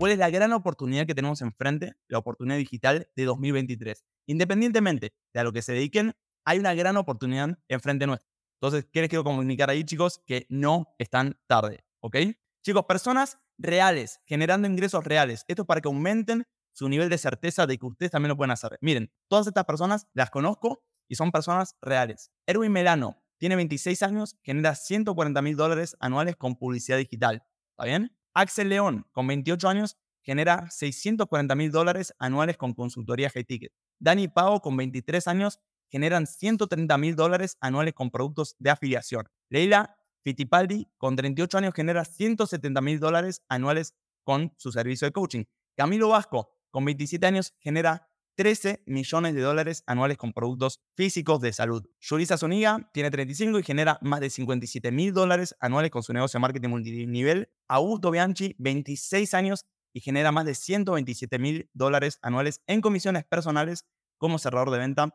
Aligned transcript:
¿Cuál 0.00 0.12
es 0.12 0.18
la 0.18 0.30
gran 0.30 0.50
oportunidad 0.54 1.04
que 1.04 1.14
tenemos 1.14 1.42
enfrente? 1.42 1.92
La 2.08 2.16
oportunidad 2.16 2.56
digital 2.56 3.10
de 3.14 3.24
2023. 3.26 4.02
Independientemente 4.28 5.12
de 5.34 5.40
a 5.40 5.44
lo 5.44 5.52
que 5.52 5.60
se 5.60 5.74
dediquen, 5.74 6.14
hay 6.46 6.58
una 6.58 6.72
gran 6.72 6.96
oportunidad 6.96 7.58
enfrente 7.68 8.06
nuestro. 8.06 8.30
Entonces, 8.62 8.88
¿qué 8.90 9.02
les 9.02 9.10
quiero 9.10 9.24
comunicar 9.24 9.68
ahí, 9.68 9.84
chicos? 9.84 10.22
Que 10.26 10.46
no 10.48 10.86
están 10.96 11.38
tarde, 11.46 11.84
¿ok? 12.00 12.16
Chicos, 12.64 12.86
personas 12.86 13.40
reales, 13.58 14.22
generando 14.24 14.66
ingresos 14.66 15.04
reales. 15.04 15.44
Esto 15.48 15.64
es 15.64 15.66
para 15.66 15.82
que 15.82 15.88
aumenten 15.88 16.46
su 16.72 16.88
nivel 16.88 17.10
de 17.10 17.18
certeza 17.18 17.66
de 17.66 17.76
que 17.76 17.84
ustedes 17.84 18.10
también 18.10 18.30
lo 18.30 18.38
pueden 18.38 18.52
hacer. 18.52 18.78
Miren, 18.80 19.12
todas 19.28 19.48
estas 19.48 19.66
personas 19.66 20.06
las 20.14 20.30
conozco 20.30 20.82
y 21.08 21.16
son 21.16 21.30
personas 21.30 21.76
reales. 21.82 22.30
Erwin 22.46 22.72
Melano 22.72 23.22
tiene 23.36 23.54
26 23.54 24.02
años, 24.02 24.38
genera 24.42 24.74
140 24.76 25.42
mil 25.42 25.56
dólares 25.56 25.94
anuales 26.00 26.36
con 26.36 26.56
publicidad 26.56 26.96
digital. 26.96 27.44
¿Está 27.76 27.84
bien? 27.84 28.16
Axel 28.34 28.68
León, 28.68 29.06
con 29.12 29.26
28 29.26 29.68
años, 29.68 29.96
genera 30.22 30.68
640 30.70 31.54
mil 31.54 31.70
dólares 31.70 32.14
anuales 32.18 32.56
con 32.56 32.74
consultoría 32.74 33.30
high 33.30 33.44
ticket. 33.44 33.72
Dani 33.98 34.28
Pao, 34.28 34.60
con 34.60 34.76
23 34.76 35.26
años, 35.28 35.60
generan 35.90 36.26
130 36.26 36.96
mil 36.98 37.16
dólares 37.16 37.56
anuales 37.60 37.94
con 37.94 38.10
productos 38.10 38.54
de 38.58 38.70
afiliación. 38.70 39.28
Leila 39.48 39.96
Fittipaldi, 40.22 40.88
con 40.98 41.16
38 41.16 41.58
años, 41.58 41.74
genera 41.74 42.04
170 42.04 42.80
mil 42.80 43.00
dólares 43.00 43.42
anuales 43.48 43.94
con 44.22 44.52
su 44.56 44.70
servicio 44.70 45.06
de 45.06 45.12
coaching. 45.12 45.44
Camilo 45.76 46.10
Vasco, 46.10 46.50
con 46.70 46.84
27 46.84 47.26
años, 47.26 47.54
genera 47.58 48.09
13 48.36 48.82
millones 48.86 49.34
de 49.34 49.40
dólares 49.40 49.82
anuales 49.86 50.16
con 50.16 50.32
productos 50.32 50.80
físicos 50.96 51.40
de 51.40 51.52
salud. 51.52 51.84
Yurisa 52.00 52.38
Zuniga 52.38 52.90
tiene 52.92 53.10
35 53.10 53.58
y 53.58 53.62
genera 53.62 53.98
más 54.02 54.20
de 54.20 54.30
57 54.30 54.92
mil 54.92 55.12
dólares 55.12 55.54
anuales 55.60 55.90
con 55.90 56.02
su 56.02 56.12
negocio 56.12 56.38
de 56.38 56.42
marketing 56.42 56.68
multinivel. 56.68 57.48
Augusto 57.68 58.10
Bianchi, 58.10 58.54
26 58.58 59.34
años 59.34 59.66
y 59.92 60.00
genera 60.00 60.32
más 60.32 60.44
de 60.44 60.54
127 60.54 61.38
mil 61.38 61.68
dólares 61.74 62.18
anuales 62.22 62.62
en 62.66 62.80
comisiones 62.80 63.24
personales 63.24 63.86
como 64.18 64.38
cerrador 64.38 64.70
de 64.70 64.78
venta. 64.78 65.14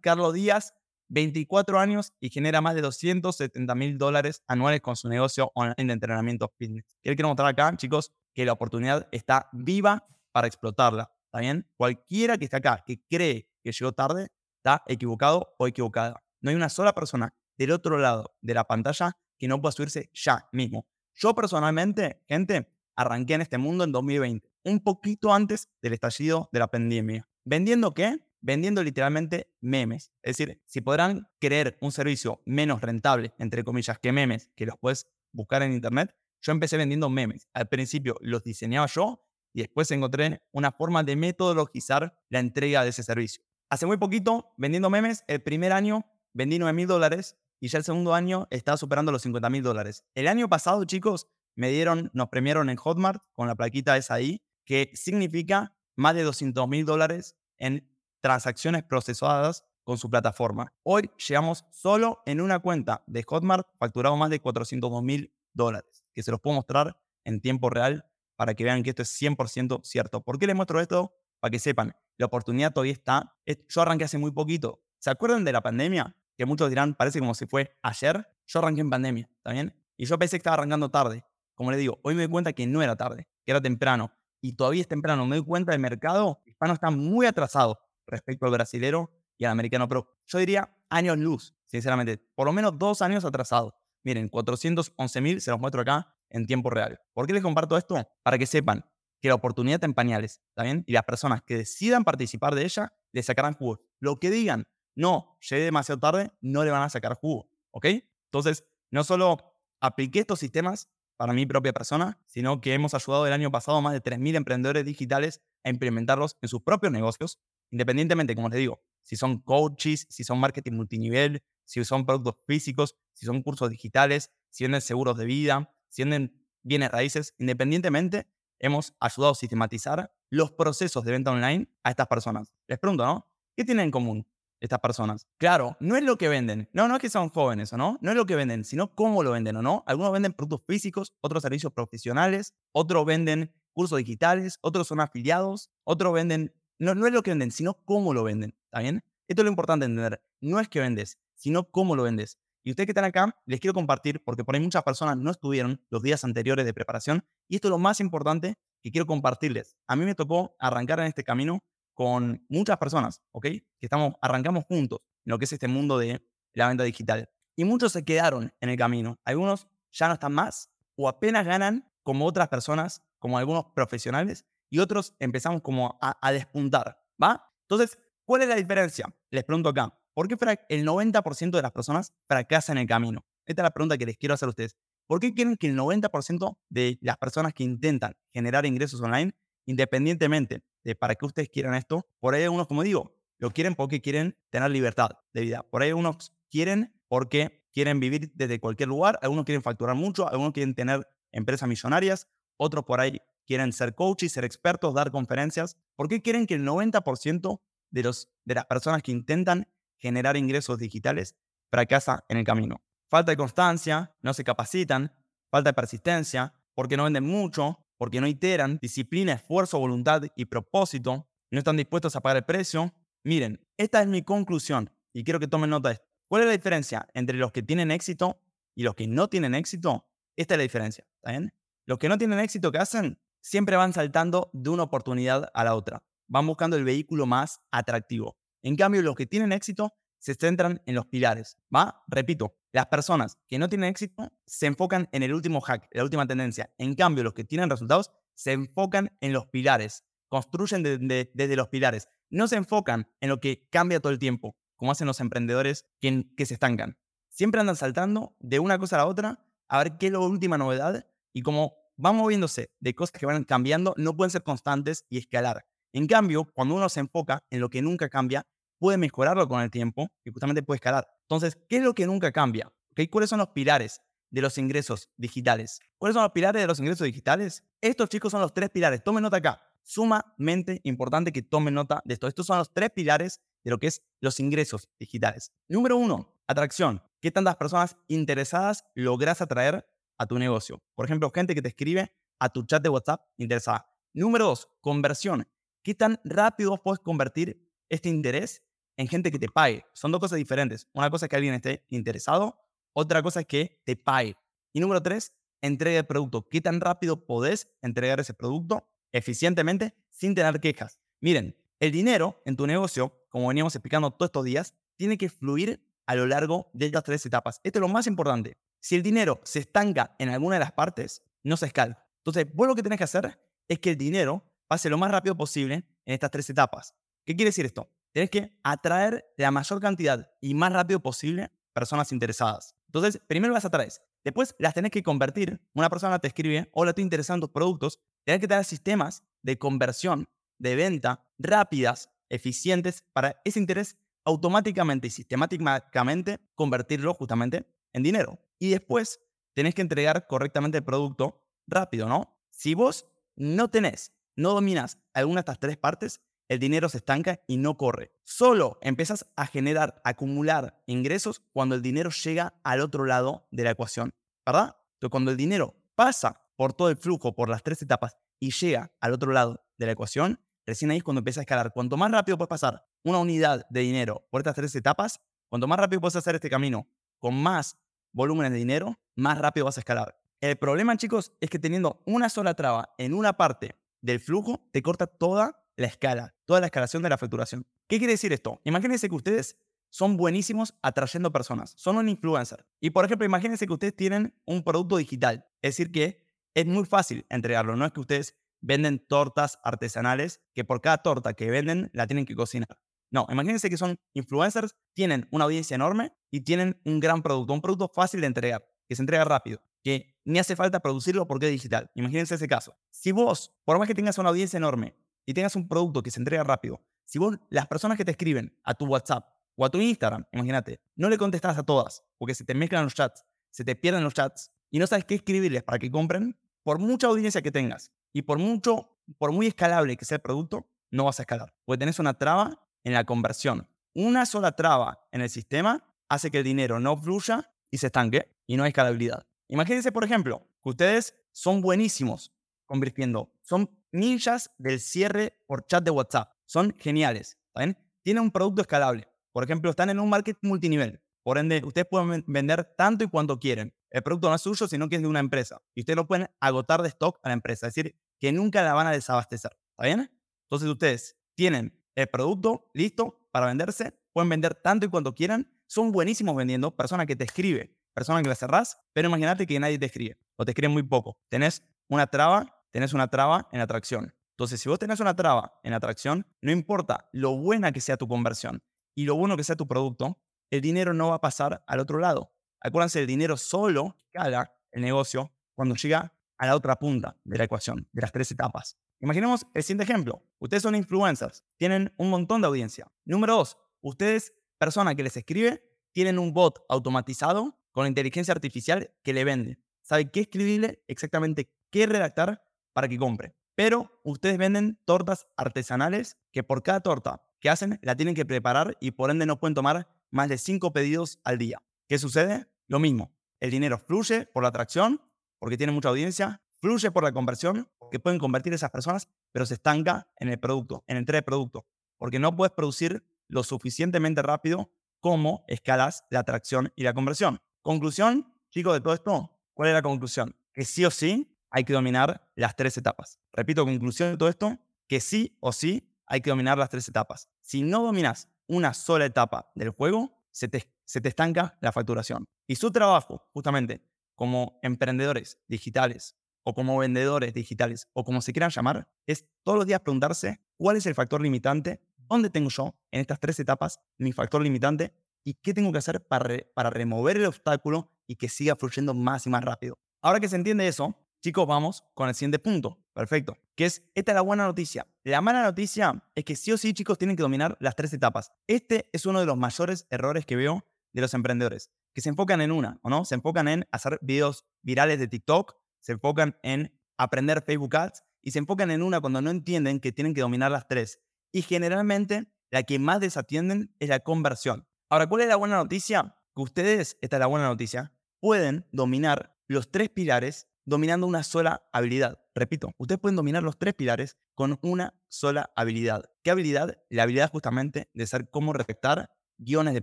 Carlos 0.00 0.34
Díaz, 0.34 0.74
24 1.08 1.78
años 1.78 2.12
y 2.20 2.30
genera 2.30 2.60
más 2.60 2.74
de 2.74 2.82
270 2.82 3.74
mil 3.74 3.98
dólares 3.98 4.42
anuales 4.46 4.80
con 4.80 4.96
su 4.96 5.08
negocio 5.08 5.50
online 5.54 5.74
de 5.76 5.92
entrenamiento 5.92 6.52
fitness. 6.56 6.84
Quiero 7.02 7.28
mostrar 7.28 7.48
acá, 7.48 7.76
chicos, 7.76 8.12
que 8.34 8.44
la 8.44 8.52
oportunidad 8.52 9.08
está 9.10 9.48
viva 9.52 10.06
para 10.32 10.46
explotarla. 10.46 11.12
¿Está 11.28 11.40
bien? 11.40 11.68
Cualquiera 11.76 12.38
que 12.38 12.44
esté 12.44 12.56
acá 12.56 12.82
que 12.86 13.02
cree 13.06 13.50
que 13.62 13.70
llegó 13.70 13.92
tarde 13.92 14.28
está 14.56 14.82
equivocado 14.86 15.54
o 15.58 15.66
equivocada. 15.66 16.22
No 16.40 16.48
hay 16.48 16.56
una 16.56 16.70
sola 16.70 16.94
persona 16.94 17.34
del 17.58 17.72
otro 17.72 17.98
lado 17.98 18.34
de 18.40 18.54
la 18.54 18.64
pantalla 18.64 19.14
que 19.38 19.46
no 19.46 19.60
pueda 19.60 19.72
subirse 19.72 20.10
ya 20.14 20.48
mismo. 20.52 20.86
Yo 21.14 21.34
personalmente, 21.34 22.22
gente, 22.26 22.72
arranqué 22.96 23.34
en 23.34 23.42
este 23.42 23.58
mundo 23.58 23.84
en 23.84 23.92
2020, 23.92 24.50
un 24.64 24.80
poquito 24.80 25.34
antes 25.34 25.68
del 25.82 25.92
estallido 25.92 26.48
de 26.50 26.60
la 26.60 26.68
pandemia. 26.68 27.28
¿Vendiendo 27.44 27.92
qué? 27.92 28.20
Vendiendo 28.40 28.82
literalmente 28.82 29.52
memes. 29.60 30.12
Es 30.22 30.38
decir, 30.38 30.62
si 30.64 30.80
podrán 30.80 31.28
creer 31.38 31.76
un 31.82 31.92
servicio 31.92 32.40
menos 32.46 32.80
rentable, 32.80 33.34
entre 33.38 33.64
comillas, 33.64 33.98
que 33.98 34.12
memes, 34.12 34.50
que 34.56 34.64
los 34.64 34.78
puedes 34.78 35.06
buscar 35.32 35.62
en 35.62 35.74
internet, 35.74 36.14
yo 36.40 36.52
empecé 36.52 36.78
vendiendo 36.78 37.10
memes. 37.10 37.48
Al 37.52 37.68
principio 37.68 38.16
los 38.20 38.44
diseñaba 38.44 38.86
yo 38.86 39.27
y 39.52 39.60
después 39.60 39.90
encontré 39.90 40.42
una 40.52 40.72
forma 40.72 41.02
de 41.02 41.16
metodologizar 41.16 42.16
la 42.28 42.38
entrega 42.38 42.84
de 42.84 42.90
ese 42.90 43.02
servicio. 43.02 43.42
Hace 43.70 43.86
muy 43.86 43.96
poquito, 43.96 44.54
vendiendo 44.56 44.90
memes, 44.90 45.24
el 45.26 45.42
primer 45.42 45.72
año 45.72 46.06
vendí 46.32 46.58
9 46.58 46.72
mil 46.72 46.86
dólares 46.86 47.36
y 47.60 47.68
ya 47.68 47.78
el 47.78 47.84
segundo 47.84 48.14
año 48.14 48.46
estaba 48.50 48.76
superando 48.76 49.12
los 49.12 49.22
50 49.22 49.50
mil 49.50 49.62
dólares. 49.62 50.04
El 50.14 50.28
año 50.28 50.48
pasado, 50.48 50.84
chicos, 50.84 51.26
me 51.54 51.70
dieron, 51.70 52.10
nos 52.14 52.28
premiaron 52.28 52.70
en 52.70 52.76
Hotmart 52.76 53.22
con 53.34 53.48
la 53.48 53.56
plaquita 53.56 53.96
esa 53.96 54.14
ahí, 54.14 54.40
que 54.64 54.90
significa 54.94 55.74
más 55.96 56.14
de 56.14 56.22
200 56.22 56.68
mil 56.68 56.86
dólares 56.86 57.36
en 57.58 57.88
transacciones 58.20 58.84
procesadas 58.84 59.64
con 59.82 59.98
su 59.98 60.08
plataforma. 60.08 60.72
Hoy 60.82 61.10
llegamos 61.26 61.64
solo 61.70 62.22
en 62.26 62.40
una 62.40 62.58
cuenta 62.60 63.02
de 63.06 63.22
Hotmart 63.22 63.66
facturado 63.78 64.16
más 64.16 64.30
de 64.30 64.40
402 64.40 65.02
mil 65.02 65.34
dólares, 65.52 66.04
que 66.12 66.22
se 66.22 66.30
los 66.30 66.40
puedo 66.40 66.56
mostrar 66.56 66.96
en 67.24 67.40
tiempo 67.40 67.70
real 67.70 68.07
para 68.38 68.54
que 68.54 68.62
vean 68.62 68.84
que 68.84 68.90
esto 68.90 69.02
es 69.02 69.20
100% 69.20 69.80
cierto. 69.82 70.22
¿Por 70.22 70.38
qué 70.38 70.46
les 70.46 70.54
muestro 70.54 70.80
esto? 70.80 71.12
Para 71.40 71.50
que 71.50 71.58
sepan, 71.58 71.96
la 72.16 72.26
oportunidad 72.26 72.72
todavía 72.72 72.92
está. 72.92 73.34
Yo 73.68 73.82
arranqué 73.82 74.04
hace 74.04 74.16
muy 74.16 74.30
poquito. 74.30 74.80
¿Se 75.00 75.10
acuerdan 75.10 75.44
de 75.44 75.50
la 75.50 75.60
pandemia? 75.60 76.14
Que 76.36 76.46
muchos 76.46 76.68
dirán, 76.68 76.94
parece 76.94 77.18
como 77.18 77.34
si 77.34 77.46
fue 77.46 77.76
ayer. 77.82 78.28
Yo 78.46 78.60
arranqué 78.60 78.80
en 78.80 78.90
pandemia, 78.90 79.28
¿está 79.38 79.50
bien? 79.50 79.74
Y 79.96 80.06
yo 80.06 80.16
pensé 80.20 80.36
que 80.36 80.38
estaba 80.38 80.54
arrancando 80.54 80.88
tarde. 80.88 81.24
Como 81.56 81.72
les 81.72 81.80
digo, 81.80 81.98
hoy 82.04 82.14
me 82.14 82.22
doy 82.22 82.30
cuenta 82.30 82.52
que 82.52 82.64
no 82.64 82.80
era 82.80 82.94
tarde, 82.94 83.26
que 83.44 83.50
era 83.50 83.60
temprano. 83.60 84.12
Y 84.40 84.52
todavía 84.52 84.82
es 84.82 84.88
temprano. 84.88 85.26
Me 85.26 85.34
doy 85.34 85.44
cuenta 85.44 85.72
del 85.72 85.80
mercado 85.80 86.40
hispano 86.46 86.74
está 86.74 86.92
muy 86.92 87.26
atrasado 87.26 87.80
respecto 88.06 88.46
al 88.46 88.52
brasilero 88.52 89.10
y 89.36 89.46
al 89.46 89.50
americano. 89.50 89.88
Pero 89.88 90.06
yo 90.28 90.38
diría 90.38 90.72
años 90.90 91.18
luz, 91.18 91.56
sinceramente. 91.66 92.18
Por 92.36 92.46
lo 92.46 92.52
menos 92.52 92.78
dos 92.78 93.02
años 93.02 93.24
atrasado. 93.24 93.74
Miren, 94.04 94.28
411 94.28 95.20
mil, 95.20 95.40
se 95.40 95.50
los 95.50 95.58
muestro 95.58 95.82
acá 95.82 96.14
en 96.30 96.46
tiempo 96.46 96.70
real. 96.70 97.00
¿Por 97.12 97.26
qué 97.26 97.32
les 97.32 97.42
comparto 97.42 97.76
esto? 97.76 97.96
Para 98.22 98.38
que 98.38 98.46
sepan 98.46 98.84
que 99.20 99.28
la 99.28 99.34
oportunidad 99.34 99.76
está 99.76 99.86
en 99.86 99.94
pañales, 99.94 100.40
¿está 100.50 100.62
bien? 100.62 100.84
Y 100.86 100.92
las 100.92 101.04
personas 101.04 101.42
que 101.42 101.56
decidan 101.56 102.04
participar 102.04 102.54
de 102.54 102.64
ella 102.64 102.92
le 103.12 103.22
sacarán 103.22 103.54
jugo. 103.54 103.80
Lo 104.00 104.20
que 104.20 104.30
digan, 104.30 104.68
no, 104.94 105.36
llegué 105.48 105.64
demasiado 105.64 105.98
tarde, 105.98 106.32
no 106.40 106.64
le 106.64 106.70
van 106.70 106.82
a 106.82 106.90
sacar 106.90 107.14
jugo, 107.14 107.50
¿ok? 107.70 107.86
Entonces, 108.26 108.64
no 108.90 109.04
solo 109.04 109.38
apliqué 109.80 110.20
estos 110.20 110.38
sistemas 110.38 110.88
para 111.16 111.32
mi 111.32 111.46
propia 111.46 111.72
persona, 111.72 112.20
sino 112.26 112.60
que 112.60 112.74
hemos 112.74 112.94
ayudado 112.94 113.26
el 113.26 113.32
año 113.32 113.50
pasado 113.50 113.78
a 113.78 113.80
más 113.80 113.92
de 113.92 114.02
3.000 114.02 114.36
emprendedores 114.36 114.84
digitales 114.84 115.42
a 115.64 115.70
implementarlos 115.70 116.36
en 116.40 116.48
sus 116.48 116.62
propios 116.62 116.92
negocios, 116.92 117.40
independientemente, 117.70 118.34
como 118.36 118.48
les 118.48 118.58
digo, 118.58 118.82
si 119.02 119.16
son 119.16 119.38
coaches, 119.40 120.06
si 120.08 120.22
son 120.22 120.38
marketing 120.38 120.72
multinivel, 120.72 121.42
si 121.64 121.84
son 121.84 122.06
productos 122.06 122.36
físicos, 122.46 122.96
si 123.14 123.26
son 123.26 123.42
cursos 123.42 123.70
digitales, 123.70 124.30
si 124.50 124.64
venden 124.64 124.80
seguros 124.80 125.18
de 125.18 125.24
vida, 125.24 125.74
si 125.88 126.02
venden 126.02 126.44
bienes 126.62 126.90
raíces, 126.90 127.34
independientemente, 127.38 128.26
hemos 128.58 128.94
ayudado 129.00 129.32
a 129.32 129.34
sistematizar 129.34 130.12
los 130.30 130.50
procesos 130.52 131.04
de 131.04 131.12
venta 131.12 131.30
online 131.30 131.68
a 131.84 131.90
estas 131.90 132.06
personas. 132.06 132.52
Les 132.66 132.78
pregunto, 132.78 133.04
¿no? 133.04 133.26
¿Qué 133.56 133.64
tienen 133.64 133.86
en 133.86 133.90
común 133.90 134.26
estas 134.60 134.80
personas? 134.80 135.26
Claro, 135.38 135.76
no 135.80 135.96
es 135.96 136.02
lo 136.02 136.18
que 136.18 136.28
venden. 136.28 136.68
No, 136.72 136.88
no 136.88 136.96
es 136.96 137.00
que 137.00 137.10
son 137.10 137.30
jóvenes 137.30 137.72
o 137.72 137.76
no. 137.76 137.98
No 138.00 138.10
es 138.10 138.16
lo 138.16 138.26
que 138.26 138.36
venden, 138.36 138.64
sino 138.64 138.94
cómo 138.94 139.22
lo 139.22 139.32
venden 139.32 139.56
o 139.56 139.62
no. 139.62 139.84
Algunos 139.86 140.12
venden 140.12 140.32
productos 140.32 140.66
físicos, 140.66 141.14
otros 141.20 141.42
servicios 141.42 141.72
profesionales, 141.72 142.54
otros 142.72 143.04
venden 143.04 143.52
cursos 143.72 143.98
digitales, 143.98 144.58
otros 144.60 144.86
son 144.88 145.00
afiliados, 145.00 145.70
otros 145.84 146.12
venden... 146.12 146.52
No, 146.78 146.94
no 146.94 147.06
es 147.06 147.12
lo 147.12 147.22
que 147.22 147.32
venden, 147.32 147.50
sino 147.50 147.74
cómo 147.84 148.14
lo 148.14 148.22
venden. 148.22 148.54
¿Está 148.66 148.80
bien? 148.80 149.02
Esto 149.26 149.42
es 149.42 149.44
lo 149.44 149.50
importante 149.50 149.86
entender. 149.86 150.22
No 150.40 150.60
es 150.60 150.68
que 150.68 150.80
vendes, 150.80 151.18
sino 151.34 151.64
cómo 151.64 151.96
lo 151.96 152.04
vendes. 152.04 152.38
Y 152.68 152.72
ustedes 152.72 152.84
que 152.84 152.90
están 152.90 153.06
acá, 153.06 153.34
les 153.46 153.60
quiero 153.60 153.72
compartir, 153.72 154.22
porque 154.22 154.44
por 154.44 154.54
ahí 154.54 154.60
muchas 154.60 154.82
personas 154.82 155.16
no 155.16 155.30
estuvieron 155.30 155.82
los 155.88 156.02
días 156.02 156.22
anteriores 156.22 156.66
de 156.66 156.74
preparación, 156.74 157.24
y 157.48 157.54
esto 157.54 157.68
es 157.68 157.70
lo 157.70 157.78
más 157.78 157.98
importante 157.98 158.58
que 158.82 158.90
quiero 158.90 159.06
compartirles. 159.06 159.78
A 159.86 159.96
mí 159.96 160.04
me 160.04 160.14
tocó 160.14 160.54
arrancar 160.58 161.00
en 161.00 161.06
este 161.06 161.24
camino 161.24 161.60
con 161.94 162.44
muchas 162.50 162.76
personas, 162.76 163.22
¿ok? 163.32 163.44
Que 163.44 163.64
estamos, 163.80 164.16
arrancamos 164.20 164.66
juntos 164.66 165.00
en 165.24 165.30
lo 165.30 165.38
que 165.38 165.46
es 165.46 165.52
este 165.54 165.66
mundo 165.66 165.96
de 165.96 166.22
la 166.52 166.68
venta 166.68 166.84
digital. 166.84 167.30
Y 167.56 167.64
muchos 167.64 167.92
se 167.92 168.04
quedaron 168.04 168.52
en 168.60 168.68
el 168.68 168.76
camino. 168.76 169.18
Algunos 169.24 169.66
ya 169.90 170.08
no 170.08 170.12
están 170.12 170.34
más 170.34 170.70
o 170.94 171.08
apenas 171.08 171.46
ganan 171.46 171.90
como 172.02 172.26
otras 172.26 172.48
personas, 172.48 173.02
como 173.18 173.38
algunos 173.38 173.64
profesionales, 173.74 174.44
y 174.68 174.80
otros 174.80 175.14
empezamos 175.20 175.62
como 175.62 175.98
a, 176.02 176.18
a 176.20 176.32
despuntar, 176.32 177.02
¿va? 177.18 177.50
Entonces, 177.62 177.98
¿cuál 178.26 178.42
es 178.42 178.48
la 178.50 178.56
diferencia? 178.56 179.06
Les 179.30 179.42
pregunto 179.42 179.70
acá. 179.70 179.97
¿Por 180.18 180.26
qué 180.26 180.34
el 180.68 180.84
90% 180.84 181.52
de 181.52 181.62
las 181.62 181.70
personas 181.70 182.12
fracasan 182.26 182.76
en 182.76 182.80
el 182.80 182.88
camino? 182.88 183.24
Esta 183.46 183.62
es 183.62 183.64
la 183.64 183.70
pregunta 183.70 183.96
que 183.96 184.04
les 184.04 184.16
quiero 184.16 184.34
hacer 184.34 184.46
a 184.46 184.50
ustedes. 184.50 184.76
¿Por 185.06 185.20
qué 185.20 185.32
quieren 185.32 185.56
que 185.56 185.68
el 185.68 185.76
90% 185.78 186.58
de 186.68 186.98
las 187.02 187.16
personas 187.18 187.54
que 187.54 187.62
intentan 187.62 188.16
generar 188.34 188.66
ingresos 188.66 189.00
online, 189.00 189.30
independientemente 189.64 190.64
de 190.82 190.96
para 190.96 191.14
qué 191.14 191.24
ustedes 191.24 191.48
quieran 191.50 191.76
esto, 191.76 192.04
por 192.18 192.34
ahí 192.34 192.42
algunos, 192.42 192.66
como 192.66 192.82
digo, 192.82 193.14
lo 193.38 193.52
quieren 193.52 193.76
porque 193.76 194.00
quieren 194.00 194.36
tener 194.50 194.72
libertad 194.72 195.10
de 195.32 195.42
vida. 195.42 195.62
Por 195.70 195.82
ahí 195.82 195.90
algunos 195.90 196.32
quieren 196.50 197.00
porque 197.06 197.64
quieren 197.72 198.00
vivir 198.00 198.32
desde 198.34 198.58
cualquier 198.58 198.88
lugar, 198.88 199.20
algunos 199.22 199.44
quieren 199.44 199.62
facturar 199.62 199.94
mucho, 199.94 200.28
algunos 200.28 200.52
quieren 200.52 200.74
tener 200.74 201.06
empresas 201.30 201.68
millonarias, 201.68 202.26
otros 202.56 202.84
por 202.84 202.98
ahí 202.98 203.20
quieren 203.46 203.72
ser 203.72 203.94
coaches, 203.94 204.32
ser 204.32 204.44
expertos, 204.44 204.94
dar 204.94 205.12
conferencias. 205.12 205.76
¿Por 205.94 206.08
qué 206.08 206.22
quieren 206.22 206.44
que 206.44 206.54
el 206.54 206.66
90% 206.66 207.60
de, 207.90 208.02
los, 208.02 208.28
de 208.44 208.56
las 208.56 208.64
personas 208.64 209.00
que 209.00 209.12
intentan 209.12 209.68
generar 209.98 210.36
ingresos 210.36 210.78
digitales, 210.78 211.36
fracasa 211.70 212.24
en 212.28 212.38
el 212.38 212.44
camino. 212.44 212.82
Falta 213.08 213.32
de 213.32 213.36
constancia, 213.36 214.14
no 214.22 214.34
se 214.34 214.44
capacitan, 214.44 215.12
falta 215.50 215.70
de 215.70 215.74
persistencia, 215.74 216.54
porque 216.74 216.96
no 216.96 217.04
venden 217.04 217.24
mucho, 217.24 217.84
porque 217.96 218.20
no 218.20 218.26
iteran, 218.26 218.78
disciplina, 218.80 219.32
esfuerzo, 219.32 219.78
voluntad 219.78 220.22
y 220.36 220.44
propósito, 220.44 221.28
no 221.50 221.58
están 221.58 221.76
dispuestos 221.76 222.14
a 222.16 222.20
pagar 222.20 222.38
el 222.38 222.44
precio. 222.44 222.94
Miren, 223.24 223.60
esta 223.76 224.00
es 224.00 224.06
mi 224.06 224.22
conclusión 224.22 224.90
y 225.12 225.24
quiero 225.24 225.40
que 225.40 225.48
tomen 225.48 225.70
nota 225.70 225.88
de 225.88 225.94
esto. 225.94 226.06
¿Cuál 226.28 226.42
es 226.42 226.46
la 226.46 226.52
diferencia 226.52 227.08
entre 227.14 227.38
los 227.38 227.52
que 227.52 227.62
tienen 227.62 227.90
éxito 227.90 228.40
y 228.74 228.82
los 228.82 228.94
que 228.94 229.06
no 229.06 229.28
tienen 229.28 229.54
éxito? 229.54 230.06
Esta 230.36 230.54
es 230.54 230.58
la 230.58 230.62
diferencia, 230.62 231.04
¿está 231.16 231.32
bien? 231.32 231.52
Los 231.86 231.98
que 231.98 232.08
no 232.08 232.18
tienen 232.18 232.38
éxito, 232.38 232.70
¿qué 232.70 232.78
hacen? 232.78 233.18
Siempre 233.40 233.76
van 233.76 233.92
saltando 233.92 234.50
de 234.52 234.70
una 234.70 234.84
oportunidad 234.84 235.50
a 235.54 235.64
la 235.64 235.74
otra. 235.74 236.04
Van 236.28 236.46
buscando 236.46 236.76
el 236.76 236.84
vehículo 236.84 237.26
más 237.26 237.60
atractivo. 237.72 238.37
En 238.62 238.76
cambio, 238.76 239.02
los 239.02 239.14
que 239.14 239.26
tienen 239.26 239.52
éxito 239.52 239.92
se 240.18 240.34
centran 240.34 240.82
en 240.86 240.94
los 240.94 241.06
pilares. 241.06 241.58
¿Va? 241.74 242.02
Repito, 242.08 242.56
las 242.72 242.86
personas 242.86 243.38
que 243.48 243.58
no 243.58 243.68
tienen 243.68 243.90
éxito 243.90 244.32
se 244.46 244.66
enfocan 244.66 245.08
en 245.12 245.22
el 245.22 245.32
último 245.32 245.60
hack, 245.60 245.88
la 245.92 246.02
última 246.02 246.26
tendencia. 246.26 246.72
En 246.78 246.94
cambio, 246.94 247.24
los 247.24 247.34
que 247.34 247.44
tienen 247.44 247.70
resultados 247.70 248.10
se 248.34 248.52
enfocan 248.52 249.16
en 249.20 249.32
los 249.32 249.46
pilares. 249.46 250.04
Construyen 250.28 250.82
desde 250.82 251.56
los 251.56 251.68
pilares. 251.68 252.08
No 252.30 252.48
se 252.48 252.56
enfocan 252.56 253.08
en 253.20 253.30
lo 253.30 253.40
que 253.40 253.68
cambia 253.70 254.00
todo 254.00 254.12
el 254.12 254.18
tiempo, 254.18 254.56
como 254.76 254.92
hacen 254.92 255.06
los 255.06 255.20
emprendedores 255.20 255.86
que, 256.00 256.26
que 256.36 256.46
se 256.46 256.54
estancan. 256.54 256.98
Siempre 257.30 257.60
andan 257.60 257.76
saltando 257.76 258.36
de 258.38 258.58
una 258.58 258.78
cosa 258.78 258.96
a 258.96 258.98
la 258.98 259.06
otra 259.06 259.44
a 259.68 259.78
ver 259.78 259.96
qué 259.98 260.06
es 260.06 260.12
la 260.12 260.18
última 260.18 260.58
novedad 260.58 261.06
y 261.32 261.42
como 261.42 261.74
van 261.96 262.16
moviéndose 262.16 262.70
de 262.80 262.94
cosas 262.94 263.18
que 263.18 263.26
van 263.26 263.44
cambiando, 263.44 263.94
no 263.96 264.16
pueden 264.16 264.30
ser 264.30 264.42
constantes 264.42 265.04
y 265.08 265.18
escalar. 265.18 265.66
En 265.92 266.06
cambio, 266.06 266.44
cuando 266.54 266.74
uno 266.74 266.88
se 266.88 267.00
enfoca 267.00 267.42
en 267.50 267.60
lo 267.60 267.70
que 267.70 267.82
nunca 267.82 268.08
cambia, 268.08 268.46
puede 268.78 268.98
mejorarlo 268.98 269.48
con 269.48 269.60
el 269.60 269.70
tiempo 269.70 270.08
y 270.24 270.30
justamente 270.30 270.62
puede 270.62 270.76
escalar. 270.76 271.08
Entonces, 271.22 271.58
¿qué 271.68 271.78
es 271.78 271.82
lo 271.82 271.94
que 271.94 272.06
nunca 272.06 272.32
cambia? 272.32 272.72
¿Cuáles 273.10 273.30
son 273.30 273.38
los 273.38 273.48
pilares 273.50 274.00
de 274.30 274.42
los 274.42 274.58
ingresos 274.58 275.08
digitales? 275.16 275.78
¿Cuáles 275.98 276.14
son 276.14 276.24
los 276.24 276.32
pilares 276.32 276.60
de 276.60 276.66
los 276.66 276.80
ingresos 276.80 277.04
digitales? 277.04 277.62
Estos 277.80 278.08
chicos 278.08 278.32
son 278.32 278.40
los 278.40 278.52
tres 278.52 278.70
pilares. 278.70 279.02
Tomen 279.04 279.22
nota 279.22 279.36
acá. 279.36 279.62
Sumamente 279.82 280.80
importante 280.82 281.32
que 281.32 281.42
tomen 281.42 281.74
nota 281.74 282.02
de 282.04 282.14
esto. 282.14 282.26
Estos 282.26 282.46
son 282.46 282.58
los 282.58 282.72
tres 282.72 282.90
pilares 282.90 283.40
de 283.64 283.70
lo 283.70 283.78
que 283.78 283.86
es 283.86 284.02
los 284.20 284.40
ingresos 284.40 284.88
digitales. 284.98 285.52
Número 285.68 285.96
uno, 285.96 286.34
atracción. 286.46 287.02
¿Qué 287.20 287.30
tantas 287.30 287.56
personas 287.56 287.96
interesadas 288.08 288.84
logras 288.94 289.40
atraer 289.40 289.88
a 290.18 290.26
tu 290.26 290.38
negocio? 290.38 290.82
Por 290.94 291.06
ejemplo, 291.06 291.30
gente 291.34 291.54
que 291.54 291.62
te 291.62 291.68
escribe 291.68 292.12
a 292.38 292.48
tu 292.48 292.64
chat 292.64 292.82
de 292.82 292.88
WhatsApp 292.88 293.22
interesada. 293.36 293.88
Número 294.12 294.46
dos, 294.46 294.68
conversión. 294.80 295.46
¿Qué 295.88 295.94
tan 295.94 296.20
rápido 296.22 296.76
puedes 296.82 296.98
convertir 296.98 297.66
este 297.88 298.10
interés 298.10 298.62
en 298.98 299.08
gente 299.08 299.30
que 299.30 299.38
te 299.38 299.48
pague? 299.48 299.86
Son 299.94 300.12
dos 300.12 300.20
cosas 300.20 300.36
diferentes. 300.36 300.86
Una 300.92 301.08
cosa 301.08 301.24
es 301.24 301.30
que 301.30 301.36
alguien 301.36 301.54
esté 301.54 301.86
interesado, 301.88 302.60
otra 302.92 303.22
cosa 303.22 303.40
es 303.40 303.46
que 303.46 303.80
te 303.86 303.96
pague. 303.96 304.36
Y 304.74 304.80
número 304.80 305.02
tres, 305.02 305.32
entrega 305.62 305.96
de 305.96 306.04
producto. 306.04 306.46
¿Qué 306.46 306.60
tan 306.60 306.82
rápido 306.82 307.24
podés 307.24 307.70
entregar 307.80 308.20
ese 308.20 308.34
producto 308.34 308.86
eficientemente 309.12 309.94
sin 310.10 310.34
tener 310.34 310.60
quejas? 310.60 311.00
Miren, 311.22 311.56
el 311.80 311.90
dinero 311.90 312.42
en 312.44 312.56
tu 312.56 312.66
negocio, 312.66 313.24
como 313.30 313.48
veníamos 313.48 313.74
explicando 313.74 314.10
todos 314.10 314.28
estos 314.28 314.44
días, 314.44 314.74
tiene 314.98 315.16
que 315.16 315.30
fluir 315.30 315.82
a 316.04 316.14
lo 316.14 316.26
largo 316.26 316.68
de 316.74 316.84
estas 316.84 317.04
tres 317.04 317.24
etapas. 317.24 317.62
Esto 317.64 317.78
es 317.78 317.80
lo 317.80 317.88
más 317.88 318.06
importante. 318.06 318.58
Si 318.78 318.94
el 318.94 319.02
dinero 319.02 319.40
se 319.42 319.60
estanca 319.60 320.14
en 320.18 320.28
alguna 320.28 320.56
de 320.56 320.60
las 320.60 320.72
partes, 320.72 321.22
no 321.42 321.56
se 321.56 321.64
escala. 321.64 322.06
Entonces, 322.18 322.44
vos 322.52 322.68
lo 322.68 322.74
que 322.74 322.82
tenés 322.82 322.98
que 322.98 323.04
hacer 323.04 323.40
es 323.68 323.78
que 323.78 323.88
el 323.88 323.96
dinero 323.96 324.44
pase 324.68 324.90
lo 324.90 324.98
más 324.98 325.10
rápido 325.10 325.36
posible 325.36 325.74
en 326.04 326.14
estas 326.14 326.30
tres 326.30 326.48
etapas. 326.50 326.94
¿Qué 327.24 327.34
quiere 327.34 327.48
decir 327.48 327.66
esto? 327.66 327.90
Tienes 328.12 328.30
que 328.30 328.58
atraer 328.62 329.24
la 329.36 329.50
mayor 329.50 329.80
cantidad 329.80 330.30
y 330.40 330.54
más 330.54 330.72
rápido 330.72 331.00
posible 331.00 331.50
personas 331.72 332.12
interesadas. 332.12 332.74
Entonces, 332.86 333.20
primero 333.26 333.52
las 333.52 333.64
atraes. 333.64 334.00
Después 334.24 334.54
las 334.58 334.74
tenés 334.74 334.90
que 334.90 335.02
convertir. 335.02 335.60
Una 335.74 335.90
persona 335.90 336.18
te 336.18 336.28
escribe, 336.28 336.68
hola, 336.72 336.90
estoy 336.90 337.04
interesado 337.04 337.36
en 337.36 337.40
tus 337.42 337.50
productos. 337.50 338.00
Tienes 338.24 338.40
que 338.40 338.48
tener 338.48 338.64
sistemas 338.64 339.22
de 339.42 339.58
conversión, 339.58 340.28
de 340.58 340.74
venta 340.74 341.24
rápidas, 341.38 342.10
eficientes, 342.28 343.04
para 343.12 343.40
ese 343.44 343.58
interés 343.58 343.96
automáticamente 344.24 345.06
y 345.06 345.10
sistemáticamente 345.10 346.38
convertirlo 346.54 347.14
justamente 347.14 347.66
en 347.92 348.02
dinero. 348.02 348.38
Y 348.58 348.70
después 348.70 349.20
tenés 349.54 349.74
que 349.74 349.82
entregar 349.82 350.26
correctamente 350.26 350.78
el 350.78 350.84
producto 350.84 351.42
rápido, 351.66 352.08
¿no? 352.08 352.36
Si 352.50 352.74
vos 352.74 353.06
no 353.36 353.68
tenés 353.68 354.12
no 354.38 354.54
dominas 354.54 354.98
alguna 355.14 355.38
de 355.38 355.40
estas 355.40 355.58
tres 355.58 355.76
partes, 355.76 356.20
el 356.48 356.60
dinero 356.60 356.88
se 356.88 356.98
estanca 356.98 357.40
y 357.48 357.56
no 357.56 357.76
corre. 357.76 358.12
Solo 358.24 358.78
empiezas 358.82 359.26
a 359.34 359.46
generar, 359.46 360.00
acumular 360.04 360.80
ingresos 360.86 361.42
cuando 361.52 361.74
el 361.74 361.82
dinero 361.82 362.10
llega 362.10 362.54
al 362.62 362.80
otro 362.80 363.04
lado 363.04 363.48
de 363.50 363.64
la 363.64 363.72
ecuación, 363.72 364.14
¿verdad? 364.46 364.76
Entonces, 364.94 365.10
cuando 365.10 365.32
el 365.32 365.36
dinero 365.36 365.74
pasa 365.96 366.40
por 366.54 366.72
todo 366.72 366.88
el 366.88 366.96
flujo, 366.96 367.34
por 367.34 367.48
las 367.48 367.64
tres 367.64 367.82
etapas 367.82 368.16
y 368.38 368.52
llega 368.52 368.92
al 369.00 369.12
otro 369.12 369.32
lado 369.32 369.60
de 369.76 369.86
la 369.86 369.92
ecuación, 369.92 370.40
recién 370.64 370.92
ahí 370.92 370.98
es 370.98 371.02
cuando 371.02 371.18
empieza 371.18 371.40
a 371.40 371.42
escalar. 371.42 371.72
Cuanto 371.72 371.96
más 371.96 372.12
rápido 372.12 372.38
puedes 372.38 372.48
pasar 372.48 372.86
una 373.02 373.18
unidad 373.18 373.66
de 373.70 373.80
dinero 373.80 374.24
por 374.30 374.40
estas 374.40 374.54
tres 374.54 374.72
etapas, 374.76 375.20
cuanto 375.48 375.66
más 375.66 375.80
rápido 375.80 376.00
puedes 376.00 376.14
hacer 376.14 376.36
este 376.36 376.48
camino 376.48 376.86
con 377.18 377.34
más 377.34 377.76
volúmenes 378.12 378.52
de 378.52 378.58
dinero, 378.58 379.00
más 379.16 379.36
rápido 379.36 379.66
vas 379.66 379.78
a 379.78 379.80
escalar. 379.80 380.16
El 380.40 380.56
problema, 380.56 380.96
chicos, 380.96 381.32
es 381.40 381.50
que 381.50 381.58
teniendo 381.58 382.00
una 382.06 382.28
sola 382.28 382.54
traba 382.54 382.94
en 382.98 383.12
una 383.12 383.32
parte 383.32 383.74
del 384.08 384.20
flujo 384.20 384.66
te 384.72 384.82
corta 384.82 385.06
toda 385.06 385.62
la 385.76 385.86
escala, 385.86 386.34
toda 386.46 386.60
la 386.60 386.66
escalación 386.66 387.02
de 387.02 387.10
la 387.10 387.18
facturación. 387.18 387.66
¿Qué 387.86 387.98
quiere 387.98 388.14
decir 388.14 388.32
esto? 388.32 388.60
Imagínense 388.64 389.08
que 389.08 389.14
ustedes 389.14 389.58
son 389.90 390.16
buenísimos 390.16 390.74
atrayendo 390.82 391.30
personas, 391.30 391.74
son 391.76 391.96
un 391.96 392.08
influencer. 392.08 392.66
Y 392.80 392.90
por 392.90 393.04
ejemplo, 393.04 393.26
imagínense 393.26 393.66
que 393.66 393.72
ustedes 393.72 393.94
tienen 393.94 394.34
un 394.44 394.64
producto 394.64 394.96
digital, 394.96 395.46
es 395.62 395.76
decir, 395.76 395.92
que 395.92 396.20
es 396.54 396.66
muy 396.66 396.84
fácil 396.84 397.26
entregarlo, 397.28 397.76
no 397.76 397.84
es 397.84 397.92
que 397.92 398.00
ustedes 398.00 398.34
venden 398.60 398.98
tortas 398.98 399.58
artesanales 399.62 400.40
que 400.54 400.64
por 400.64 400.80
cada 400.80 400.98
torta 400.98 401.34
que 401.34 401.50
venden 401.50 401.90
la 401.92 402.06
tienen 402.06 402.24
que 402.24 402.34
cocinar. 402.34 402.80
No, 403.10 403.26
imagínense 403.30 403.70
que 403.70 403.76
son 403.76 403.98
influencers, 404.14 404.74
tienen 404.94 405.28
una 405.30 405.44
audiencia 405.44 405.74
enorme 405.74 406.12
y 406.30 406.40
tienen 406.40 406.80
un 406.84 406.98
gran 406.98 407.22
producto, 407.22 407.52
un 407.52 407.60
producto 407.60 407.88
fácil 407.88 408.20
de 408.20 408.26
entregar, 408.26 408.66
que 408.86 408.96
se 408.96 409.02
entrega 409.02 409.24
rápido 409.24 409.62
que 409.82 410.14
ni 410.24 410.38
hace 410.38 410.56
falta 410.56 410.80
producirlo 410.80 411.26
porque 411.26 411.46
es 411.46 411.52
digital. 411.52 411.90
Imagínense 411.94 412.34
ese 412.34 412.48
caso. 412.48 412.76
Si 412.90 413.12
vos, 413.12 413.52
por 413.64 413.78
más 413.78 413.88
que 413.88 413.94
tengas 413.94 414.18
una 414.18 414.28
audiencia 414.28 414.56
enorme 414.56 414.94
y 415.24 415.34
tengas 415.34 415.56
un 415.56 415.68
producto 415.68 416.02
que 416.02 416.10
se 416.10 416.20
entrega 416.20 416.44
rápido, 416.44 416.82
si 417.04 417.18
vos, 417.18 417.38
las 417.48 417.66
personas 417.66 417.96
que 417.96 418.04
te 418.04 418.10
escriben 418.10 418.54
a 418.64 418.74
tu 418.74 418.86
WhatsApp 418.86 419.26
o 419.56 419.64
a 419.64 419.70
tu 419.70 419.80
Instagram, 419.80 420.24
imagínate, 420.32 420.80
no 420.96 421.08
le 421.08 421.16
contestas 421.16 421.56
a 421.56 421.62
todas 421.62 422.04
porque 422.18 422.34
se 422.34 422.44
te 422.44 422.54
mezclan 422.54 422.84
los 422.84 422.94
chats, 422.94 423.24
se 423.50 423.64
te 423.64 423.74
pierden 423.74 424.04
los 424.04 424.14
chats 424.14 424.50
y 424.70 424.78
no 424.78 424.86
sabes 424.86 425.04
qué 425.04 425.14
escribirles 425.14 425.62
para 425.62 425.78
que 425.78 425.90
compren, 425.90 426.36
por 426.62 426.78
mucha 426.78 427.06
audiencia 427.06 427.40
que 427.40 427.50
tengas 427.50 427.90
y 428.12 428.22
por 428.22 428.38
mucho, 428.38 428.90
por 429.16 429.32
muy 429.32 429.46
escalable 429.46 429.96
que 429.96 430.04
sea 430.04 430.16
el 430.16 430.22
producto, 430.22 430.66
no 430.90 431.04
vas 431.04 431.18
a 431.18 431.22
escalar. 431.22 431.54
Porque 431.64 431.78
tenés 431.78 431.98
una 431.98 432.14
traba 432.14 432.62
en 432.84 432.92
la 432.92 433.04
conversión. 433.04 433.66
Una 433.94 434.26
sola 434.26 434.52
traba 434.52 435.06
en 435.12 435.22
el 435.22 435.30
sistema 435.30 435.84
hace 436.08 436.30
que 436.30 436.38
el 436.38 436.44
dinero 436.44 436.78
no 436.80 436.96
fluya 436.96 437.50
y 437.70 437.78
se 437.78 437.86
estanque 437.86 438.36
y 438.46 438.56
no 438.56 438.64
hay 438.64 438.68
escalabilidad. 438.68 439.26
Imagínense, 439.48 439.90
por 439.92 440.04
ejemplo, 440.04 440.46
que 440.62 440.68
ustedes 440.68 441.14
son 441.32 441.60
buenísimos 441.60 442.32
convirtiendo. 442.66 443.32
Son 443.42 443.70
ninjas 443.90 444.50
del 444.58 444.78
cierre 444.78 445.38
por 445.46 445.66
chat 445.66 445.82
de 445.82 445.90
WhatsApp. 445.90 446.32
Son 446.44 446.74
geniales. 446.78 447.38
¿saben? 447.54 447.76
Tienen 448.02 448.22
un 448.22 448.30
producto 448.30 448.60
escalable. 448.60 449.08
Por 449.32 449.44
ejemplo, 449.44 449.70
están 449.70 449.90
en 449.90 449.98
un 449.98 450.08
market 450.08 450.36
multinivel. 450.42 451.00
Por 451.22 451.38
ende, 451.38 451.62
ustedes 451.64 451.86
pueden 451.90 452.24
vender 452.26 452.64
tanto 452.76 453.04
y 453.04 453.08
cuanto 453.08 453.38
quieren. 453.38 453.74
El 453.90 454.02
producto 454.02 454.28
no 454.28 454.34
es 454.34 454.42
suyo, 454.42 454.68
sino 454.68 454.88
que 454.88 454.96
es 454.96 455.02
de 455.02 455.08
una 455.08 455.20
empresa. 455.20 455.60
Y 455.74 455.80
ustedes 455.80 455.96
lo 455.96 456.06
pueden 456.06 456.28
agotar 456.40 456.82
de 456.82 456.88
stock 456.88 457.18
a 457.22 457.28
la 457.28 457.34
empresa. 457.34 457.66
Es 457.66 457.74
decir, 457.74 457.96
que 458.18 458.32
nunca 458.32 458.62
la 458.62 458.74
van 458.74 458.86
a 458.86 458.90
desabastecer. 458.90 459.56
¿Está? 459.78 460.10
Entonces, 460.44 460.68
ustedes 460.68 461.16
tienen 461.34 461.78
el 461.94 462.06
producto 462.08 462.68
listo 462.74 463.20
para 463.30 463.46
venderse. 463.46 463.98
Pueden 464.12 464.28
vender 464.28 464.54
tanto 464.54 464.86
y 464.86 464.90
cuanto 464.90 465.14
quieran. 465.14 465.50
Son 465.66 465.92
buenísimos 465.92 466.34
vendiendo. 466.36 466.74
Persona 466.74 467.06
que 467.06 467.16
te 467.16 467.24
escribe 467.24 467.77
persona 467.98 468.22
que 468.22 468.28
la 468.28 468.36
cerrás, 468.36 468.78
pero 468.92 469.08
imagínate 469.08 469.44
que 469.44 469.58
nadie 469.58 469.76
te 469.76 469.86
escribe 469.86 470.16
o 470.36 470.44
te 470.44 470.52
escribe 470.52 470.72
muy 470.72 470.84
poco. 470.84 471.18
Tenés 471.28 471.64
una 471.88 472.06
traba, 472.06 472.62
tenés 472.70 472.92
una 472.92 473.08
traba 473.08 473.48
en 473.50 473.60
atracción. 473.60 474.14
Entonces, 474.30 474.60
si 474.60 474.68
vos 474.68 474.78
tenés 474.78 475.00
una 475.00 475.16
traba 475.16 475.58
en 475.64 475.72
atracción, 475.72 476.24
no 476.40 476.52
importa 476.52 477.08
lo 477.12 477.36
buena 477.36 477.72
que 477.72 477.80
sea 477.80 477.96
tu 477.96 478.06
conversión 478.06 478.62
y 478.94 479.04
lo 479.04 479.16
bueno 479.16 479.36
que 479.36 479.42
sea 479.42 479.56
tu 479.56 479.66
producto, 479.66 480.16
el 480.48 480.60
dinero 480.60 480.94
no 480.94 481.08
va 481.08 481.16
a 481.16 481.20
pasar 481.20 481.64
al 481.66 481.80
otro 481.80 481.98
lado. 481.98 482.32
Acuérdense, 482.60 483.00
el 483.00 483.08
dinero 483.08 483.36
solo 483.36 483.96
escala 483.98 484.54
el 484.70 484.82
negocio 484.82 485.32
cuando 485.56 485.74
llega 485.74 486.14
a 486.38 486.46
la 486.46 486.54
otra 486.54 486.76
punta 486.76 487.16
de 487.24 487.36
la 487.36 487.44
ecuación, 487.44 487.88
de 487.90 488.00
las 488.00 488.12
tres 488.12 488.30
etapas. 488.30 488.78
Imaginemos 489.00 489.44
el 489.54 489.64
siguiente 489.64 489.82
ejemplo. 489.82 490.22
Ustedes 490.38 490.62
son 490.62 490.76
influencers, 490.76 491.44
tienen 491.56 491.92
un 491.96 492.10
montón 492.10 492.40
de 492.42 492.46
audiencia. 492.46 492.86
Número 493.04 493.34
dos, 493.34 493.58
ustedes, 493.80 494.32
persona 494.56 494.94
que 494.94 495.02
les 495.02 495.16
escribe, 495.16 495.64
tienen 495.92 496.20
un 496.20 496.32
bot 496.32 496.64
automatizado 496.68 497.57
con 497.72 497.86
inteligencia 497.86 498.32
artificial 498.32 498.92
que 499.02 499.12
le 499.12 499.24
vende. 499.24 499.58
Sabe 499.82 500.10
qué 500.10 500.20
escribirle, 500.20 500.82
exactamente 500.86 501.50
qué 501.70 501.86
redactar 501.86 502.42
para 502.72 502.88
que 502.88 502.98
compre. 502.98 503.34
Pero 503.54 504.00
ustedes 504.04 504.38
venden 504.38 504.78
tortas 504.84 505.26
artesanales 505.36 506.16
que 506.32 506.42
por 506.44 506.62
cada 506.62 506.80
torta 506.80 507.22
que 507.40 507.50
hacen 507.50 507.78
la 507.82 507.96
tienen 507.96 508.14
que 508.14 508.26
preparar 508.26 508.76
y 508.80 508.92
por 508.92 509.10
ende 509.10 509.26
no 509.26 509.40
pueden 509.40 509.54
tomar 509.54 509.88
más 510.10 510.28
de 510.28 510.38
5 510.38 510.72
pedidos 510.72 511.18
al 511.24 511.38
día. 511.38 511.62
¿Qué 511.88 511.98
sucede? 511.98 512.46
Lo 512.66 512.78
mismo. 512.78 513.14
El 513.40 513.50
dinero 513.50 513.78
fluye 513.78 514.26
por 514.26 514.42
la 514.42 514.50
atracción, 514.50 515.00
porque 515.38 515.56
tiene 515.56 515.72
mucha 515.72 515.88
audiencia, 515.88 516.42
fluye 516.60 516.90
por 516.90 517.04
la 517.04 517.12
conversión, 517.12 517.68
que 517.90 518.00
pueden 518.00 518.18
convertir 518.18 518.52
esas 518.52 518.70
personas, 518.70 519.08
pero 519.32 519.46
se 519.46 519.54
estanca 519.54 520.08
en 520.18 520.28
el 520.28 520.38
producto, 520.38 520.84
en 520.86 520.96
el 520.96 521.04
de 521.04 521.22
producto, 521.22 521.66
porque 521.98 522.18
no 522.18 522.34
puedes 522.36 522.52
producir 522.52 523.04
lo 523.28 523.42
suficientemente 523.42 524.22
rápido 524.22 524.70
como 525.00 525.44
escalas 525.48 526.04
la 526.10 526.20
atracción 526.20 526.72
y 526.76 526.82
la 526.82 526.94
conversión. 526.94 527.40
Conclusión, 527.68 528.32
chicos, 528.48 528.72
de 528.72 528.80
todo 528.80 528.94
esto, 528.94 529.30
¿cuál 529.52 529.68
es 529.68 529.74
la 529.74 529.82
conclusión? 529.82 530.34
Que 530.54 530.64
sí 530.64 530.86
o 530.86 530.90
sí 530.90 531.36
hay 531.50 531.64
que 531.64 531.74
dominar 531.74 532.26
las 532.34 532.56
tres 532.56 532.78
etapas. 532.78 533.20
Repito, 533.30 533.66
conclusión 533.66 534.10
de 534.10 534.16
todo 534.16 534.30
esto, 534.30 534.58
que 534.86 535.00
sí 535.00 535.36
o 535.40 535.52
sí 535.52 535.86
hay 536.06 536.22
que 536.22 536.30
dominar 536.30 536.56
las 536.56 536.70
tres 536.70 536.88
etapas. 536.88 537.28
Si 537.42 537.60
no 537.60 537.82
dominas 537.82 538.26
una 538.46 538.72
sola 538.72 539.04
etapa 539.04 539.50
del 539.54 539.68
juego, 539.68 540.18
se 540.30 540.48
te, 540.48 540.66
se 540.86 541.02
te 541.02 541.10
estanca 541.10 541.58
la 541.60 541.70
facturación. 541.70 542.26
Y 542.46 542.56
su 542.56 542.70
trabajo, 542.70 543.28
justamente, 543.34 543.82
como 544.14 544.58
emprendedores 544.62 545.38
digitales 545.46 546.16
o 546.44 546.54
como 546.54 546.78
vendedores 546.78 547.34
digitales 547.34 547.86
o 547.92 548.02
como 548.02 548.22
se 548.22 548.32
quieran 548.32 548.48
llamar, 548.48 548.88
es 549.04 549.26
todos 549.42 549.58
los 549.58 549.66
días 549.66 549.80
preguntarse 549.80 550.40
cuál 550.56 550.78
es 550.78 550.86
el 550.86 550.94
factor 550.94 551.20
limitante, 551.20 551.82
dónde 551.98 552.30
tengo 552.30 552.48
yo 552.48 552.74
en 552.90 553.02
estas 553.02 553.20
tres 553.20 553.38
etapas 553.40 553.78
mi 553.98 554.12
factor 554.12 554.40
limitante 554.40 554.94
y 555.24 555.34
qué 555.34 555.54
tengo 555.54 555.72
que 555.72 555.78
hacer 555.78 556.06
para, 556.06 556.38
para 556.54 556.70
remover 556.70 557.16
el 557.16 557.26
obstáculo 557.26 557.90
y 558.06 558.16
que 558.16 558.28
siga 558.28 558.56
fluyendo 558.56 558.94
más 558.94 559.26
y 559.26 559.30
más 559.30 559.44
rápido. 559.44 559.78
Ahora 560.00 560.20
que 560.20 560.28
se 560.28 560.36
entiende 560.36 560.68
eso, 560.68 560.96
chicos, 561.20 561.46
vamos 561.46 561.84
con 561.94 562.08
el 562.08 562.14
siguiente 562.14 562.38
punto. 562.38 562.78
Perfecto. 562.92 563.36
Que 563.54 563.64
es, 563.64 563.82
esta 563.94 564.12
es 564.12 564.16
la 564.16 564.22
buena 564.22 564.46
noticia. 564.46 564.86
La 565.04 565.20
mala 565.20 565.42
noticia 565.42 566.02
es 566.14 566.24
que 566.24 566.36
sí 566.36 566.52
o 566.52 566.58
sí, 566.58 566.72
chicos, 566.74 566.98
tienen 566.98 567.16
que 567.16 567.22
dominar 567.22 567.56
las 567.60 567.76
tres 567.76 567.92
etapas. 567.92 568.32
Este 568.46 568.88
es 568.92 569.06
uno 569.06 569.20
de 569.20 569.26
los 569.26 569.36
mayores 569.36 569.86
errores 569.90 570.26
que 570.26 570.36
veo 570.36 570.64
de 570.92 571.00
los 571.00 571.14
emprendedores, 571.14 571.70
que 571.94 572.00
se 572.00 572.08
enfocan 572.08 572.40
en 572.40 572.50
una, 572.50 572.80
¿o 572.82 572.90
no? 572.90 573.04
Se 573.04 573.14
enfocan 573.14 573.46
en 573.48 573.68
hacer 573.70 573.98
videos 574.02 574.44
virales 574.62 574.98
de 574.98 575.06
TikTok, 575.06 575.54
se 575.80 575.92
enfocan 575.92 576.36
en 576.42 576.72
aprender 576.96 577.42
Facebook 577.42 577.76
Ads 577.76 578.02
y 578.22 578.32
se 578.32 578.40
enfocan 578.40 578.70
en 578.70 578.82
una 578.82 579.00
cuando 579.00 579.22
no 579.22 579.30
entienden 579.30 579.80
que 579.80 579.92
tienen 579.92 580.14
que 580.14 580.22
dominar 580.22 580.50
las 580.50 580.66
tres. 580.66 581.00
Y 581.30 581.42
generalmente 581.42 582.26
la 582.50 582.62
que 582.62 582.78
más 582.78 583.00
desatienden 583.00 583.74
es 583.78 583.90
la 583.90 584.00
conversión. 584.00 584.66
Ahora, 584.90 585.06
¿cuál 585.06 585.20
es 585.20 585.28
la 585.28 585.36
buena 585.36 585.56
noticia? 585.56 586.16
Que 586.34 586.42
ustedes, 586.42 586.96
esta 587.02 587.16
es 587.16 587.20
la 587.20 587.26
buena 587.26 587.46
noticia, 587.46 587.92
pueden 588.20 588.66
dominar 588.72 589.36
los 589.46 589.70
tres 589.70 589.90
pilares 589.90 590.48
dominando 590.64 591.06
una 591.06 591.22
sola 591.24 591.68
habilidad. 591.72 592.18
Repito, 592.34 592.70
ustedes 592.78 592.98
pueden 592.98 593.16
dominar 593.16 593.42
los 593.42 593.58
tres 593.58 593.74
pilares 593.74 594.16
con 594.34 594.58
una 594.62 594.94
sola 595.08 595.52
habilidad. 595.56 596.10
¿Qué 596.22 596.30
habilidad? 596.30 596.78
La 596.88 597.02
habilidad 597.02 597.30
justamente 597.30 597.90
de 597.92 598.06
saber 598.06 598.30
cómo 598.30 598.54
respectar 598.54 599.10
guiones 599.36 599.74
de 599.74 599.82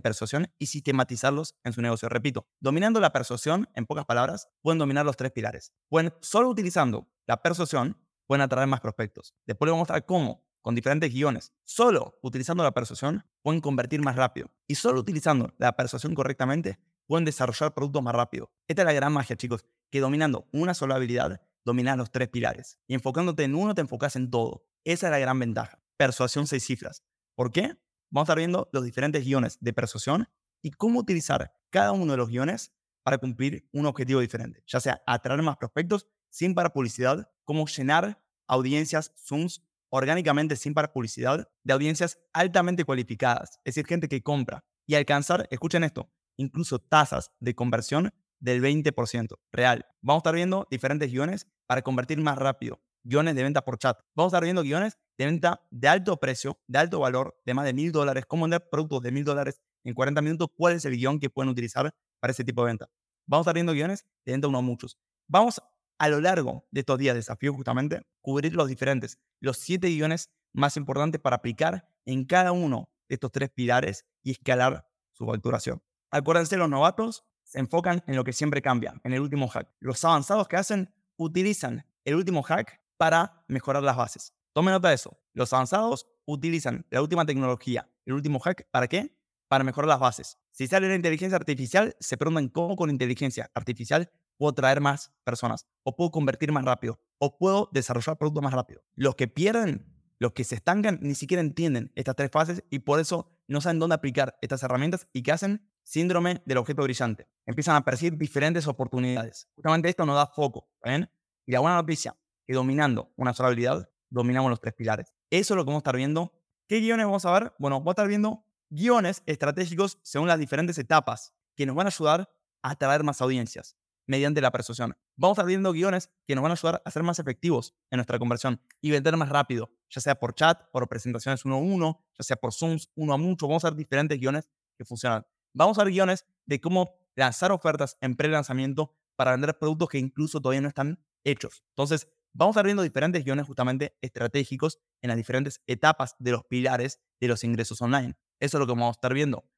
persuasión 0.00 0.52
y 0.58 0.66
sistematizarlos 0.66 1.54
en 1.62 1.72
su 1.72 1.82
negocio. 1.82 2.08
Repito, 2.08 2.48
dominando 2.58 2.98
la 2.98 3.12
persuasión, 3.12 3.68
en 3.74 3.86
pocas 3.86 4.06
palabras, 4.06 4.48
pueden 4.60 4.78
dominar 4.78 5.06
los 5.06 5.16
tres 5.16 5.30
pilares. 5.30 5.72
Pueden, 5.88 6.12
solo 6.20 6.48
utilizando 6.48 7.08
la 7.28 7.42
persuasión, 7.42 7.96
pueden 8.26 8.42
atraer 8.42 8.66
más 8.66 8.80
prospectos. 8.80 9.34
Después 9.46 9.68
les 9.68 9.72
voy 9.72 9.78
a 9.78 9.82
mostrar 9.82 10.04
cómo, 10.04 10.44
con 10.66 10.74
diferentes 10.74 11.12
guiones, 11.12 11.52
solo 11.62 12.18
utilizando 12.22 12.64
la 12.64 12.72
persuasión, 12.72 13.24
pueden 13.40 13.60
convertir 13.60 14.00
más 14.00 14.16
rápido. 14.16 14.50
Y 14.66 14.74
solo 14.74 14.98
utilizando 14.98 15.54
la 15.58 15.76
persuasión 15.76 16.12
correctamente, 16.16 16.80
pueden 17.06 17.24
desarrollar 17.24 17.72
productos 17.72 18.02
más 18.02 18.16
rápido. 18.16 18.50
Esta 18.66 18.82
es 18.82 18.86
la 18.86 18.92
gran 18.92 19.12
magia, 19.12 19.36
chicos, 19.36 19.64
que 19.92 20.00
dominando 20.00 20.48
una 20.52 20.74
sola 20.74 20.96
habilidad, 20.96 21.40
dominas 21.64 21.96
los 21.96 22.10
tres 22.10 22.30
pilares. 22.30 22.80
Y 22.88 22.94
enfocándote 22.94 23.44
en 23.44 23.54
uno, 23.54 23.76
te 23.76 23.82
enfocas 23.82 24.16
en 24.16 24.28
todo. 24.28 24.66
Esa 24.82 25.06
es 25.06 25.10
la 25.12 25.20
gran 25.20 25.38
ventaja. 25.38 25.80
Persuasión 25.96 26.48
seis 26.48 26.64
cifras. 26.64 27.04
¿Por 27.36 27.52
qué? 27.52 27.76
Vamos 28.10 28.28
a 28.28 28.32
estar 28.32 28.38
viendo 28.38 28.68
los 28.72 28.82
diferentes 28.82 29.24
guiones 29.24 29.58
de 29.60 29.72
persuasión 29.72 30.28
y 30.62 30.72
cómo 30.72 30.98
utilizar 30.98 31.54
cada 31.70 31.92
uno 31.92 32.10
de 32.10 32.18
los 32.18 32.28
guiones 32.28 32.72
para 33.04 33.18
cumplir 33.18 33.68
un 33.72 33.86
objetivo 33.86 34.18
diferente, 34.18 34.64
ya 34.66 34.80
sea 34.80 35.00
atraer 35.06 35.42
más 35.42 35.58
prospectos 35.58 36.08
sin 36.28 36.56
para 36.56 36.72
publicidad, 36.72 37.30
cómo 37.44 37.68
llenar 37.68 38.20
audiencias 38.48 39.12
Zooms 39.16 39.62
orgánicamente 39.90 40.56
sin 40.56 40.74
para 40.74 40.92
publicidad 40.92 41.48
de 41.64 41.72
audiencias 41.72 42.18
altamente 42.32 42.84
cualificadas, 42.84 43.60
es 43.64 43.74
decir, 43.74 43.86
gente 43.86 44.08
que 44.08 44.22
compra 44.22 44.64
y 44.86 44.94
alcanzar, 44.94 45.46
escuchen 45.50 45.84
esto, 45.84 46.10
incluso 46.36 46.78
tasas 46.78 47.32
de 47.40 47.54
conversión 47.54 48.12
del 48.38 48.62
20% 48.62 49.38
real. 49.52 49.86
Vamos 50.02 50.20
a 50.20 50.22
estar 50.22 50.34
viendo 50.34 50.66
diferentes 50.70 51.10
guiones 51.10 51.46
para 51.66 51.82
convertir 51.82 52.18
más 52.18 52.38
rápido, 52.38 52.80
guiones 53.02 53.34
de 53.34 53.42
venta 53.42 53.62
por 53.62 53.78
chat. 53.78 53.98
Vamos 54.14 54.32
a 54.32 54.36
estar 54.36 54.44
viendo 54.44 54.62
guiones 54.62 54.98
de 55.18 55.26
venta 55.26 55.60
de 55.70 55.88
alto 55.88 56.16
precio, 56.18 56.60
de 56.66 56.78
alto 56.78 57.00
valor, 57.00 57.40
de 57.44 57.54
más 57.54 57.64
de 57.64 57.72
mil 57.72 57.92
dólares, 57.92 58.24
cómo 58.26 58.42
vender 58.44 58.68
productos 58.70 59.02
de 59.02 59.12
mil 59.12 59.24
dólares 59.24 59.60
en 59.84 59.94
40 59.94 60.20
minutos, 60.22 60.48
cuál 60.56 60.74
es 60.74 60.84
el 60.84 60.96
guion 60.96 61.18
que 61.18 61.30
pueden 61.30 61.50
utilizar 61.50 61.94
para 62.20 62.32
ese 62.32 62.44
tipo 62.44 62.62
de 62.62 62.66
venta. 62.68 62.90
Vamos 63.26 63.46
a 63.46 63.50
estar 63.50 63.54
viendo 63.54 63.72
guiones 63.72 64.04
de 64.24 64.32
venta 64.32 64.48
uno 64.48 64.58
a 64.58 64.62
muchos. 64.62 64.98
Vamos 65.28 65.60
a 65.98 66.08
lo 66.08 66.20
largo 66.20 66.66
de 66.70 66.80
estos 66.80 66.98
días 66.98 67.14
de 67.14 67.20
desafío 67.20 67.54
justamente 67.54 68.02
cubrir 68.20 68.54
los 68.54 68.68
diferentes, 68.68 69.18
los 69.40 69.58
siete 69.58 69.88
guiones 69.88 70.30
más 70.52 70.76
importantes 70.76 71.20
para 71.20 71.36
aplicar 71.36 71.88
en 72.04 72.24
cada 72.24 72.52
uno 72.52 72.90
de 73.08 73.14
estos 73.14 73.30
tres 73.32 73.50
pilares 73.50 74.04
y 74.22 74.32
escalar 74.32 74.86
su 75.12 75.26
facturación. 75.26 75.82
Acuérdense, 76.10 76.56
los 76.56 76.68
novatos 76.68 77.24
se 77.44 77.60
enfocan 77.60 78.02
en 78.06 78.16
lo 78.16 78.24
que 78.24 78.32
siempre 78.32 78.62
cambia, 78.62 79.00
en 79.04 79.12
el 79.12 79.20
último 79.20 79.48
hack. 79.48 79.68
Los 79.80 80.04
avanzados 80.04 80.48
que 80.48 80.56
hacen 80.56 80.92
utilizan 81.16 81.86
el 82.04 82.16
último 82.16 82.42
hack 82.42 82.80
para 82.96 83.44
mejorar 83.48 83.82
las 83.82 83.96
bases. 83.96 84.32
Tome 84.52 84.70
nota 84.70 84.88
de 84.88 84.94
eso. 84.94 85.18
Los 85.32 85.52
avanzados 85.52 86.06
utilizan 86.24 86.86
la 86.90 87.02
última 87.02 87.24
tecnología, 87.24 87.88
el 88.04 88.14
último 88.14 88.40
hack, 88.40 88.68
¿para 88.70 88.88
qué? 88.88 89.16
Para 89.48 89.64
mejorar 89.64 89.88
las 89.88 90.00
bases. 90.00 90.38
Si 90.50 90.66
sale 90.66 90.88
la 90.88 90.94
inteligencia 90.94 91.36
artificial, 91.36 91.94
se 92.00 92.16
preguntan 92.16 92.48
cómo 92.48 92.74
con 92.74 92.90
inteligencia 92.90 93.50
artificial 93.54 94.10
puedo 94.36 94.52
traer 94.52 94.80
más 94.80 95.12
personas, 95.24 95.66
o 95.82 95.96
puedo 95.96 96.10
convertir 96.10 96.52
más 96.52 96.64
rápido, 96.64 97.00
o 97.18 97.38
puedo 97.38 97.68
desarrollar 97.72 98.18
productos 98.18 98.42
más 98.42 98.52
rápido. 98.52 98.82
Los 98.94 99.14
que 99.14 99.28
pierden, 99.28 99.86
los 100.18 100.32
que 100.32 100.44
se 100.44 100.56
estancan, 100.56 100.98
ni 101.02 101.14
siquiera 101.14 101.40
entienden 101.40 101.92
estas 101.94 102.16
tres 102.16 102.30
fases 102.30 102.64
y 102.70 102.80
por 102.80 103.00
eso 103.00 103.28
no 103.48 103.60
saben 103.60 103.78
dónde 103.78 103.94
aplicar 103.94 104.38
estas 104.40 104.62
herramientas 104.62 105.08
y 105.12 105.22
que 105.22 105.32
hacen 105.32 105.68
síndrome 105.82 106.42
del 106.46 106.58
objeto 106.58 106.82
brillante. 106.82 107.28
Empiezan 107.44 107.76
a 107.76 107.84
percibir 107.84 108.18
diferentes 108.18 108.66
oportunidades. 108.66 109.48
Justamente 109.54 109.88
esto 109.88 110.04
nos 110.06 110.16
da 110.16 110.26
foco. 110.26 110.68
¿ven? 110.82 111.08
Y 111.46 111.52
la 111.52 111.60
buena 111.60 111.76
noticia, 111.76 112.16
que 112.46 112.54
dominando 112.54 113.12
una 113.16 113.32
sola 113.32 113.48
habilidad, 113.48 113.88
dominamos 114.10 114.50
los 114.50 114.60
tres 114.60 114.74
pilares. 114.74 115.12
Eso 115.30 115.54
es 115.54 115.56
lo 115.56 115.64
que 115.64 115.68
vamos 115.68 115.80
a 115.80 115.84
estar 115.84 115.96
viendo. 115.96 116.32
¿Qué 116.66 116.80
guiones 116.80 117.06
vamos 117.06 117.24
a 117.24 117.32
ver? 117.32 117.52
Bueno, 117.58 117.76
vamos 117.76 117.88
a 117.88 117.92
estar 117.92 118.08
viendo 118.08 118.44
guiones 118.68 119.22
estratégicos 119.26 119.98
según 120.02 120.28
las 120.28 120.38
diferentes 120.38 120.76
etapas 120.78 121.34
que 121.54 121.66
nos 121.66 121.76
van 121.76 121.86
a 121.86 121.90
ayudar 121.90 122.28
a 122.62 122.70
atraer 122.70 123.04
más 123.04 123.20
audiencias 123.20 123.76
mediante 124.06 124.40
la 124.40 124.50
persuasión. 124.50 124.96
Vamos 125.16 125.38
a 125.38 125.40
estar 125.40 125.46
viendo 125.46 125.72
guiones 125.72 126.10
que 126.26 126.34
nos 126.34 126.42
van 126.42 126.52
a 126.52 126.54
ayudar 126.54 126.82
a 126.84 126.90
ser 126.90 127.02
más 127.02 127.18
efectivos 127.18 127.74
en 127.90 127.98
nuestra 127.98 128.18
conversión 128.18 128.60
y 128.80 128.90
vender 128.90 129.16
más 129.16 129.28
rápido, 129.28 129.70
ya 129.90 130.00
sea 130.00 130.14
por 130.14 130.34
chat, 130.34 130.70
por 130.70 130.88
presentaciones 130.88 131.44
uno 131.44 131.56
a 131.56 131.58
uno, 131.58 132.04
ya 132.18 132.24
sea 132.24 132.36
por 132.36 132.52
Zooms 132.52 132.90
uno 132.94 133.14
a 133.14 133.16
mucho. 133.16 133.46
Vamos 133.48 133.64
a 133.64 133.70
ver 133.70 133.76
diferentes 133.76 134.18
guiones 134.18 134.48
que 134.76 134.84
funcionan. 134.84 135.26
Vamos 135.52 135.78
a 135.78 135.84
ver 135.84 135.92
guiones 135.92 136.26
de 136.44 136.60
cómo 136.60 136.98
lanzar 137.14 137.52
ofertas 137.52 137.96
en 138.00 138.14
pre-lanzamiento 138.14 138.94
para 139.16 139.32
vender 139.32 139.58
productos 139.58 139.88
que 139.88 139.98
incluso 139.98 140.40
todavía 140.40 140.60
no 140.60 140.68
están 140.68 140.98
hechos. 141.24 141.62
Entonces, 141.70 142.08
Vamos 142.38 142.54
a 142.54 142.58
estar 142.58 142.66
viendo 142.66 142.82
diferentes 142.82 143.24
guiones 143.24 143.46
justamente 143.46 143.96
estratégicos 144.02 144.78
en 145.00 145.08
las 145.08 145.16
diferentes 145.16 145.62
etapas 145.66 146.16
de 146.18 146.32
los 146.32 146.44
pilares 146.44 147.00
de 147.18 147.28
los 147.28 147.42
ingresos 147.44 147.80
online. 147.80 148.14
Eso 148.40 148.58
es 148.58 148.60
lo 148.60 148.66
que 148.66 148.72
vamos 148.72 148.88
a 148.88 148.90
estar 148.90 149.14
viendo. 149.14 149.48